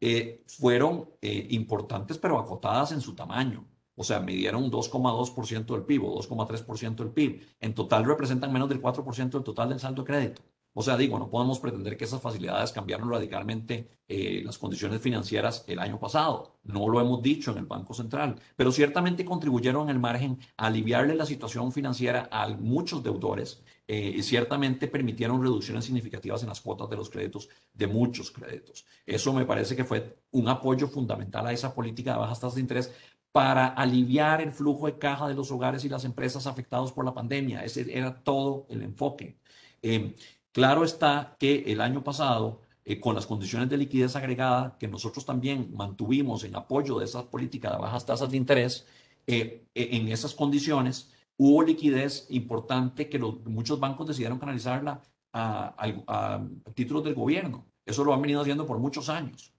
eh, 0.00 0.42
fueron 0.48 1.08
eh, 1.22 1.46
importantes 1.50 2.18
pero 2.18 2.38
acotadas 2.38 2.92
en 2.92 3.00
su 3.00 3.14
tamaño. 3.14 3.64
O 3.96 4.04
sea, 4.04 4.20
midieron 4.20 4.70
2,2% 4.70 5.66
del 5.66 5.84
PIB 5.84 6.04
o 6.04 6.20
2,3% 6.20 6.96
del 6.96 7.10
PIB. 7.10 7.40
En 7.60 7.74
total 7.74 8.04
representan 8.04 8.52
menos 8.52 8.68
del 8.68 8.82
4% 8.82 9.30
del 9.30 9.42
total 9.42 9.68
del 9.68 9.80
saldo 9.80 10.02
de 10.02 10.06
crédito. 10.06 10.42
O 10.76 10.82
sea, 10.82 10.96
digo, 10.96 11.20
no 11.20 11.30
podemos 11.30 11.60
pretender 11.60 11.96
que 11.96 12.04
esas 12.04 12.20
facilidades 12.20 12.72
cambiaron 12.72 13.08
radicalmente 13.08 13.88
eh, 14.08 14.42
las 14.44 14.58
condiciones 14.58 15.00
financieras 15.00 15.64
el 15.68 15.78
año 15.78 16.00
pasado. 16.00 16.58
No 16.64 16.88
lo 16.88 17.00
hemos 17.00 17.22
dicho 17.22 17.52
en 17.52 17.58
el 17.58 17.66
Banco 17.66 17.94
Central, 17.94 18.34
pero 18.56 18.72
ciertamente 18.72 19.24
contribuyeron 19.24 19.88
el 19.88 20.00
margen 20.00 20.40
a 20.56 20.66
aliviarle 20.66 21.14
la 21.14 21.26
situación 21.26 21.70
financiera 21.70 22.28
a 22.32 22.48
muchos 22.48 23.04
deudores 23.04 23.62
eh, 23.86 24.14
y 24.16 24.22
ciertamente 24.24 24.88
permitieron 24.88 25.40
reducciones 25.40 25.84
significativas 25.84 26.42
en 26.42 26.48
las 26.48 26.60
cuotas 26.60 26.90
de 26.90 26.96
los 26.96 27.08
créditos 27.08 27.48
de 27.72 27.86
muchos 27.86 28.32
créditos. 28.32 28.84
Eso 29.06 29.32
me 29.32 29.44
parece 29.44 29.76
que 29.76 29.84
fue 29.84 30.24
un 30.32 30.48
apoyo 30.48 30.88
fundamental 30.88 31.46
a 31.46 31.52
esa 31.52 31.72
política 31.72 32.14
de 32.14 32.18
bajas 32.18 32.40
tasas 32.40 32.56
de 32.56 32.62
interés 32.62 32.92
para 33.34 33.66
aliviar 33.66 34.40
el 34.42 34.52
flujo 34.52 34.86
de 34.86 34.96
caja 34.96 35.26
de 35.26 35.34
los 35.34 35.50
hogares 35.50 35.84
y 35.84 35.88
las 35.88 36.04
empresas 36.04 36.46
afectados 36.46 36.92
por 36.92 37.04
la 37.04 37.14
pandemia. 37.14 37.64
Ese 37.64 37.84
era 37.92 38.22
todo 38.22 38.64
el 38.70 38.80
enfoque. 38.82 39.36
Eh, 39.82 40.14
claro 40.52 40.84
está 40.84 41.36
que 41.36 41.64
el 41.66 41.80
año 41.80 42.04
pasado, 42.04 42.60
eh, 42.84 43.00
con 43.00 43.16
las 43.16 43.26
condiciones 43.26 43.68
de 43.68 43.76
liquidez 43.76 44.14
agregada 44.14 44.76
que 44.78 44.86
nosotros 44.86 45.26
también 45.26 45.72
mantuvimos 45.74 46.44
en 46.44 46.54
apoyo 46.54 47.00
de 47.00 47.06
esa 47.06 47.28
política 47.28 47.72
de 47.72 47.78
bajas 47.78 48.06
tasas 48.06 48.30
de 48.30 48.36
interés, 48.36 48.86
eh, 49.26 49.64
en 49.74 50.06
esas 50.08 50.32
condiciones 50.32 51.10
hubo 51.36 51.64
liquidez 51.64 52.28
importante 52.30 53.08
que 53.08 53.18
muchos 53.18 53.80
bancos 53.80 54.06
decidieron 54.06 54.38
canalizarla 54.38 55.02
a, 55.32 55.74
a, 56.06 56.46
títulos 56.72 57.02
del 57.02 57.14
gobierno. 57.14 57.66
Eso 57.84 58.04
lo 58.04 58.14
han 58.14 58.22
venido 58.22 58.42
haciendo 58.42 58.64
por 58.64 58.78
muchos 58.78 59.08
años. 59.08 59.52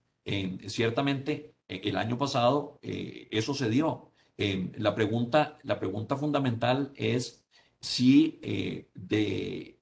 ciertamente 0.67 1.54
el 1.67 1.97
año 1.97 2.17
pasado 2.17 2.79
eh, 2.81 3.27
eso 3.31 3.53
se 3.53 3.69
dio. 3.69 4.11
Eh, 4.37 4.71
la, 4.77 4.93
pregunta, 4.95 5.57
la 5.63 5.79
pregunta 5.79 6.17
fundamental 6.17 6.91
es 6.95 7.45
si 7.79 8.39
de, 8.93 9.79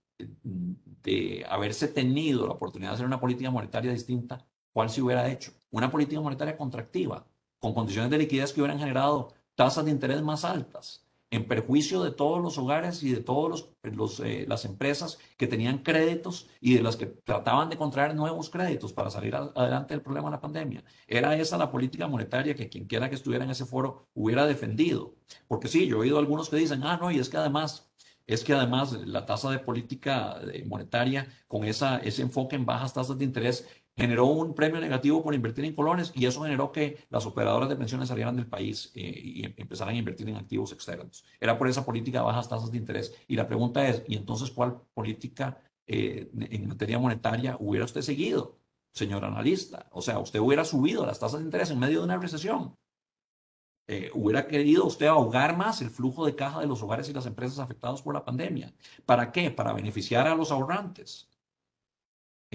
de 1.03 1.45
haberse 1.49 1.87
tenido 1.87 2.47
la 2.47 2.53
oportunidad 2.53 2.91
de 2.91 2.95
hacer 2.95 3.05
una 3.05 3.19
política 3.19 3.49
monetaria 3.49 3.91
distinta, 3.91 4.45
¿cuál 4.71 4.89
se 4.89 5.01
hubiera 5.01 5.31
hecho? 5.31 5.53
Una 5.71 5.89
política 5.89 6.19
monetaria 6.21 6.57
contractiva, 6.57 7.25
con 7.59 7.73
condiciones 7.73 8.11
de 8.11 8.17
liquidez 8.17 8.51
que 8.51 8.61
hubieran 8.61 8.79
generado 8.79 9.33
tasas 9.55 9.85
de 9.85 9.91
interés 9.91 10.21
más 10.21 10.43
altas 10.43 11.02
en 11.33 11.47
perjuicio 11.47 12.03
de 12.03 12.11
todos 12.11 12.39
los 12.39 12.59
hogares 12.59 13.01
y 13.01 13.11
de 13.11 13.21
todas 13.21 13.65
los, 13.81 14.19
eh, 14.19 14.45
las 14.47 14.65
empresas 14.65 15.17
que 15.35 15.47
tenían 15.47 15.79
créditos 15.79 16.47
y 16.61 16.75
de 16.75 16.83
las 16.83 16.95
que 16.95 17.07
trataban 17.07 17.69
de 17.69 17.77
contraer 17.77 18.15
nuevos 18.15 18.51
créditos 18.51 18.93
para 18.93 19.09
salir 19.09 19.35
adelante 19.35 19.95
del 19.95 20.03
problema 20.03 20.29
de 20.29 20.35
la 20.35 20.41
pandemia. 20.41 20.83
Era 21.07 21.35
esa 21.35 21.57
la 21.57 21.71
política 21.71 22.07
monetaria 22.07 22.53
que 22.53 22.69
quien 22.69 22.85
quiera 22.85 23.09
que 23.09 23.15
estuviera 23.15 23.45
en 23.45 23.49
ese 23.49 23.65
foro 23.65 24.09
hubiera 24.13 24.45
defendido. 24.45 25.15
Porque 25.47 25.67
sí, 25.67 25.87
yo 25.87 25.97
he 25.97 25.99
oído 26.01 26.19
algunos 26.19 26.49
que 26.49 26.57
dicen, 26.57 26.83
ah, 26.83 26.97
no, 27.01 27.09
y 27.09 27.17
es 27.17 27.29
que 27.29 27.37
además 27.37 27.89
es 28.25 28.43
que 28.43 28.53
además 28.53 28.93
la 29.05 29.25
tasa 29.25 29.51
de 29.51 29.59
política 29.59 30.39
eh, 30.53 30.63
monetaria 30.65 31.27
con 31.47 31.65
esa, 31.65 31.97
ese 31.97 32.21
enfoque 32.21 32.55
en 32.55 32.65
bajas 32.65 32.93
tasas 32.93 33.17
de 33.17 33.25
interés 33.25 33.67
generó 33.95 34.25
un 34.25 34.53
premio 34.53 34.81
negativo 34.81 35.23
por 35.23 35.35
invertir 35.35 35.65
en 35.65 35.75
colones 35.75 36.11
y 36.15 36.25
eso 36.25 36.41
generó 36.43 36.71
que 36.71 37.05
las 37.09 37.25
operadoras 37.25 37.69
de 37.69 37.75
pensiones 37.75 38.09
salieran 38.09 38.35
del 38.35 38.47
país 38.47 38.91
eh, 38.95 39.01
y 39.01 39.45
empezaran 39.61 39.95
a 39.95 39.97
invertir 39.97 40.27
en 40.29 40.37
activos 40.37 40.71
externos. 40.71 41.23
Era 41.39 41.57
por 41.57 41.67
esa 41.67 41.85
política 41.85 42.19
de 42.19 42.25
bajas 42.25 42.49
tasas 42.49 42.71
de 42.71 42.77
interés. 42.77 43.13
Y 43.27 43.35
la 43.35 43.47
pregunta 43.47 43.87
es, 43.87 44.03
¿y 44.07 44.15
entonces 44.15 44.51
cuál 44.51 44.81
política 44.93 45.61
eh, 45.85 46.31
en 46.33 46.67
materia 46.67 46.97
monetaria 46.97 47.57
hubiera 47.59 47.85
usted 47.85 48.01
seguido, 48.01 48.57
señor 48.91 49.25
analista? 49.25 49.87
O 49.91 50.01
sea, 50.01 50.19
usted 50.19 50.39
hubiera 50.39 50.65
subido 50.65 51.05
las 51.05 51.19
tasas 51.19 51.39
de 51.39 51.45
interés 51.45 51.69
en 51.69 51.79
medio 51.79 51.99
de 51.99 52.05
una 52.05 52.17
recesión. 52.17 52.75
Eh, 53.85 54.09
¿Hubiera 54.13 54.47
querido 54.47 54.85
usted 54.85 55.07
ahogar 55.07 55.57
más 55.57 55.81
el 55.81 55.89
flujo 55.89 56.25
de 56.25 56.35
caja 56.35 56.61
de 56.61 56.67
los 56.67 56.81
hogares 56.81 57.09
y 57.09 57.13
las 57.13 57.25
empresas 57.25 57.59
afectados 57.59 58.01
por 58.01 58.13
la 58.13 58.23
pandemia? 58.23 58.73
¿Para 59.05 59.31
qué? 59.31 59.51
Para 59.51 59.73
beneficiar 59.73 60.25
a 60.25 60.35
los 60.35 60.51
ahorrantes. 60.51 61.29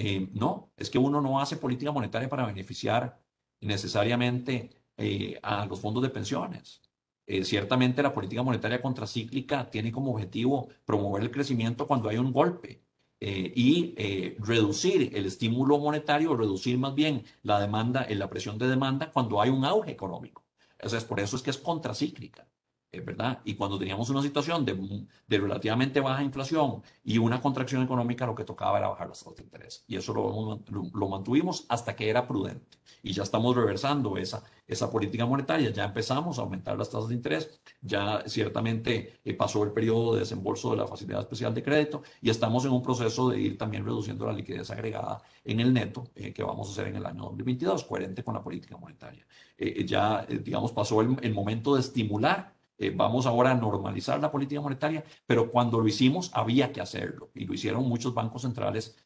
Eh, 0.01 0.29
no, 0.33 0.71
es 0.77 0.91
que 0.91 0.99
uno 0.99 1.21
no 1.21 1.41
hace 1.41 1.57
política 1.57 1.91
monetaria 1.91 2.29
para 2.29 2.47
beneficiar 2.47 3.21
necesariamente 3.61 4.71
eh, 4.97 5.41
a 5.43 5.67
los 5.67 5.81
fondos 5.81 6.05
de 6.05 6.09
pensiones. 6.09 6.81
Eh, 7.27 7.45
ciertamente 7.45 8.01
la 8.01 8.13
política 8.13 8.45
monetaria 8.45 8.81
contracíclica 8.81 9.69
tiene 9.69 9.91
como 9.91 10.13
objetivo 10.13 10.69
promover 10.85 11.25
el 11.25 11.33
crecimiento 11.33 11.89
cuando 11.89 12.09
hay 12.09 12.17
un 12.17 12.33
golpe 12.33 12.81
y 13.21 13.97
reducir 14.39 15.11
el 15.13 15.27
estímulo 15.27 15.79
monetario, 15.79 16.37
reducir 16.37 16.79
más 16.79 16.95
bien 16.95 17.25
la 17.43 17.59
demanda, 17.59 18.07
la 18.09 18.31
presión 18.31 18.57
de 18.59 18.69
demanda 18.69 19.11
cuando 19.11 19.41
hay 19.41 19.51
un 19.51 19.65
auge 19.65 19.91
económico. 19.91 20.45
Entonces, 20.75 21.03
por 21.03 21.19
eso 21.19 21.35
es 21.35 21.43
que 21.43 21.51
es 21.51 21.59
contracíclica. 21.59 22.47
¿Verdad? 22.93 23.41
Y 23.45 23.55
cuando 23.55 23.79
teníamos 23.79 24.09
una 24.09 24.23
situación 24.23 24.65
de, 24.65 25.05
de, 25.27 25.39
relativamente 25.39 26.01
baja 26.01 26.23
inflación 26.23 26.83
y 27.05 27.19
una 27.19 27.41
contracción 27.41 27.83
económica, 27.83 28.25
lo 28.27 28.35
que 28.35 28.45
tocaba 28.45 28.79
era 28.79 28.89
bajar 28.89 29.09
las 29.09 29.19
tasas 29.19 29.37
de 29.37 29.43
interés. 29.43 29.85
Y 29.87 29.97
eso 29.97 30.15
lo, 30.15 30.63
lo, 30.71 31.09
mantuvimos 31.09 31.67
hasta 31.69 31.95
que 31.95 32.09
era 32.09 32.27
prudente. 32.27 32.79
Y 33.03 33.13
ya 33.13 33.25
estamos 33.25 33.55
reversando 33.55 34.17
esa, 34.17 34.43
esa 34.67 34.91
política 34.91 35.27
monetaria. 35.27 35.71
Ya 35.71 35.85
empezamos 35.85 36.39
a 36.39 36.43
aumentar 36.43 36.79
las 36.79 36.89
tasas 36.89 37.09
de 37.09 37.15
interés. 37.15 37.61
Ya 37.83 38.23
ciertamente 38.27 39.21
eh, 39.23 39.35
pasó 39.35 39.63
el 39.65 39.73
periodo 39.73 40.15
de 40.15 40.21
desembolso 40.21 40.71
de 40.71 40.79
la 40.79 40.87
facilidad 40.87 41.21
especial 41.21 41.55
de 41.55 41.63
crédito 41.63 42.03
y 42.23 42.31
estamos 42.31 42.65
en 42.65 42.73
un 42.73 42.83
proceso 42.83 43.29
de 43.29 43.39
ir 43.39 43.59
también 43.59 43.85
reduciendo 43.85 44.27
la 44.27 44.33
liquidez 44.33 44.71
agregada 44.71 45.21
en 45.45 45.61
el 45.61 45.73
neto 45.75 46.05
eh, 46.15 46.33
que 46.33 46.43
vamos 46.43 46.69
a 46.69 46.73
hacer 46.73 46.89
en 46.89 46.97
el 46.97 47.07
año 47.07 47.25
2022, 47.25 47.85
coherente 47.85 48.25
con 48.25 48.35
la 48.35 48.43
política 48.43 48.79
monetaria. 48.79 49.27
Eh, 49.59 49.85
ya, 49.85 50.27
digamos, 50.27 50.73
pasó 50.73 51.03
el, 51.03 51.17
el 51.23 51.35
momento 51.35 51.75
de 51.75 51.81
estimular 51.81 52.58
eh, 52.79 52.93
vamos 52.95 53.27
ahora 53.27 53.51
a 53.51 53.55
normalizar 53.55 54.21
la 54.21 54.31
política 54.31 54.61
monetaria, 54.61 55.05
pero 55.27 55.51
cuando 55.51 55.81
lo 55.81 55.89
hicimos 55.89 56.31
había 56.35 56.73
que 56.73 56.81
hacerlo 56.81 57.31
y 57.35 57.45
lo 57.45 57.55
hicieron 57.55 57.89
muchos 57.89 58.15
bancos 58.15 58.43
centrales, 58.43 58.97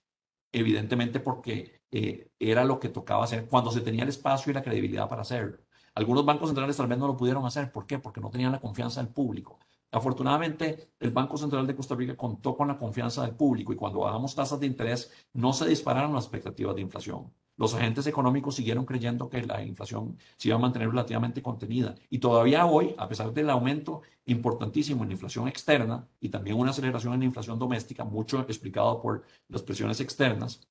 evidentemente 0.53 1.21
porque 1.21 1.83
eh, 1.91 2.31
era 2.39 2.65
lo 2.65 2.79
que 2.79 2.89
tocaba 2.91 3.25
hacer 3.25 3.49
cuando 3.49 3.71
se 3.71 3.81
tenía 3.81 4.03
el 4.03 4.09
espacio 4.11 4.51
y 4.51 4.55
la 4.55 4.63
credibilidad 4.63 5.09
para 5.09 5.23
hacerlo. 5.23 5.59
Algunos 5.95 6.25
bancos 6.25 6.49
centrales 6.49 6.77
tal 6.77 6.87
vez 6.87 6.99
no 6.99 7.07
lo 7.07 7.17
pudieron 7.17 7.45
hacer. 7.45 7.71
¿Por 7.71 7.87
qué? 7.87 7.99
Porque 7.99 8.21
no 8.21 8.31
tenían 8.31 8.53
la 8.53 8.61
confianza 8.61 9.03
del 9.03 9.13
público. 9.13 9.59
Afortunadamente, 9.91 10.93
el 11.01 11.11
Banco 11.11 11.37
Central 11.37 11.67
de 11.67 11.77
Costa 11.77 11.95
Rica 11.95 12.17
contó 12.17 12.57
con 12.57 12.69
la 12.69 12.79
confianza 12.79 13.23
del 13.23 13.37
público 13.37 13.73
y 13.75 13.77
cuando 13.77 14.01
bajamos 14.01 14.35
tasas 14.35 14.59
de 14.59 14.67
interés 14.67 15.13
no 15.35 15.53
se 15.53 15.69
dispararon 15.69 16.15
las 16.15 16.25
expectativas 16.25 16.75
de 16.75 16.81
inflación. 16.81 17.31
Los 17.57 17.75
agentes 17.75 18.07
económicos 18.07 18.57
siguieron 18.57 18.85
creyendo 18.85 19.29
que 19.29 19.43
la 19.43 19.63
inflación 19.63 20.19
se 20.37 20.49
iba 20.49 20.57
a 20.57 20.61
mantener 20.61 20.89
relativamente 20.89 21.43
contenida. 21.43 21.95
Y 22.11 22.19
todavía 22.19 22.67
hoy, 22.67 22.95
a 22.99 23.09
pesar 23.09 23.33
del 23.33 23.51
aumento 23.51 24.03
importantísimo 24.27 25.03
en 25.03 25.11
la 25.11 25.15
inflación 25.15 25.49
externa 25.49 26.09
y 26.21 26.29
también 26.31 26.59
una 26.59 26.71
aceleración 26.71 27.15
en 27.15 27.21
la 27.21 27.27
inflación 27.27 27.59
doméstica, 27.59 28.05
mucho 28.05 28.41
explicado 28.41 29.01
por 29.01 29.25
las 29.49 29.63
presiones 29.63 30.01
externas, 30.01 30.67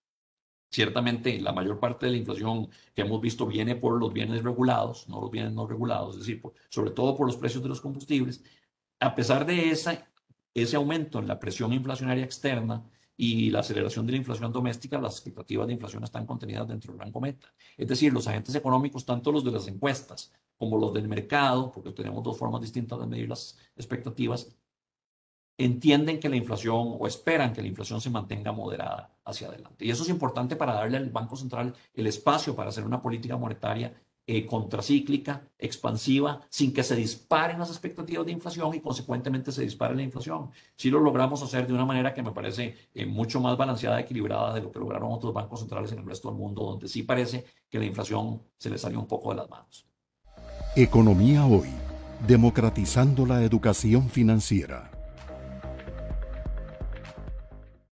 Ciertamente, 0.72 1.42
la 1.42 1.52
mayor 1.52 1.80
parte 1.82 2.06
de 2.06 2.14
la 2.14 2.18
inflación 2.20 2.70
que 2.96 3.02
hemos 3.02 3.20
visto 3.20 3.46
viene 3.46 3.76
por 3.76 4.00
los 4.00 4.14
bienes 4.14 4.42
regulados, 4.42 5.08
no 5.10 5.20
los 5.20 5.30
bienes 5.30 5.52
no 5.52 5.68
regulados, 5.68 6.16
es 6.16 6.22
decir, 6.22 6.42
sobre 6.70 6.92
todo 6.92 7.18
por 7.18 7.28
los 7.28 7.36
precios 7.36 7.62
de 7.62 7.68
los 7.68 7.82
combustibles. 7.82 8.42
A 9.02 9.14
pesar 9.14 9.46
de 9.46 9.70
esa, 9.70 10.08
ese 10.54 10.78
aumento 10.78 11.20
en 11.20 11.28
la 11.28 11.40
presión 11.40 11.74
inflacionaria 11.74 12.24
externa 12.24 12.86
y 13.24 13.52
la 13.52 13.60
aceleración 13.60 14.08
de 14.08 14.14
la 14.14 14.18
inflación 14.18 14.52
doméstica, 14.52 15.00
las 15.00 15.14
expectativas 15.14 15.68
de 15.68 15.74
inflación 15.74 16.04
están 16.04 16.26
contenidas 16.26 16.68
dentro 16.68 16.92
del 16.92 17.02
rango 17.02 17.22
meta. 17.22 17.54
Es 17.78 17.88
decir, 17.88 18.12
los 18.12 18.28
agentes 18.28 18.56
económicos, 18.56 19.06
tanto 19.06 19.32
los 19.32 19.46
de 19.46 19.52
las 19.52 19.68
encuestas 19.68 20.34
como 20.58 20.76
los 20.76 20.92
del 20.92 21.08
mercado, 21.08 21.72
porque 21.72 21.92
tenemos 21.92 22.24
dos 22.24 22.36
formas 22.36 22.62
distintas 22.62 23.00
de 23.00 23.06
medir 23.06 23.30
las 23.30 23.60
expectativas, 23.76 24.58
entienden 25.56 26.20
que 26.20 26.30
la 26.30 26.36
inflación 26.36 26.96
o 27.00 27.06
esperan 27.06 27.54
que 27.54 27.62
la 27.62 27.68
inflación 27.68 28.02
se 28.02 28.10
mantenga 28.10 28.54
moderada 28.54 29.16
hacia 29.24 29.50
adelante. 29.50 29.86
Y 29.86 29.92
eso 29.92 30.02
es 30.02 30.10
importante 30.10 30.56
para 30.56 30.74
darle 30.74 30.98
al 30.98 31.12
Banco 31.12 31.36
Central 31.36 31.76
el 31.94 32.08
espacio 32.08 32.56
para 32.56 32.70
hacer 32.70 32.84
una 32.84 33.04
política 33.04 33.38
monetaria 33.38 33.94
eh, 34.28 34.46
contracíclica, 34.46 35.44
expansiva, 35.58 36.42
sin 36.50 36.74
que 36.74 36.84
se 36.84 36.96
disparen 36.96 37.58
las 37.58 37.70
expectativas 37.70 38.26
de 38.26 38.32
inflación 38.32 38.74
y 38.76 38.80
consecuentemente 38.80 39.52
se 39.52 39.64
dispare 39.64 39.96
la 39.96 40.04
inflación. 40.04 40.52
Si 40.76 40.90
lo 40.90 41.00
logramos 41.00 41.42
hacer 41.42 41.66
de 41.66 41.74
una 41.74 41.86
manera 41.86 42.14
que 42.14 42.22
me 42.22 42.32
parece 42.32 42.76
eh, 42.94 43.06
mucho 43.06 43.40
más 43.40 43.58
balanceada, 43.58 44.00
equilibrada 44.00 44.54
de 44.54 44.62
lo 44.62 44.72
que 44.72 44.80
lograron 44.80 45.12
otros 45.12 45.34
bancos 45.34 45.60
centrales 45.60 45.92
en 45.92 46.00
el 46.00 46.06
resto 46.06 46.30
del 46.30 46.38
mundo, 46.38 46.64
donde 46.64 46.88
sí 46.88 47.04
parece 47.04 47.46
que 47.70 47.80
la 47.80 47.86
inflación 47.86 48.42
se 48.58 48.70
le 48.70 48.78
salió 48.78 49.00
un 49.00 49.08
poco 49.08 49.32
de 49.32 49.38
las 49.38 49.50
manos. 49.50 49.88
Economía 50.76 51.46
hoy, 51.46 51.70
democratizando 52.28 53.26
la 53.26 53.44
educación 53.44 54.08
financiera. 54.08 54.91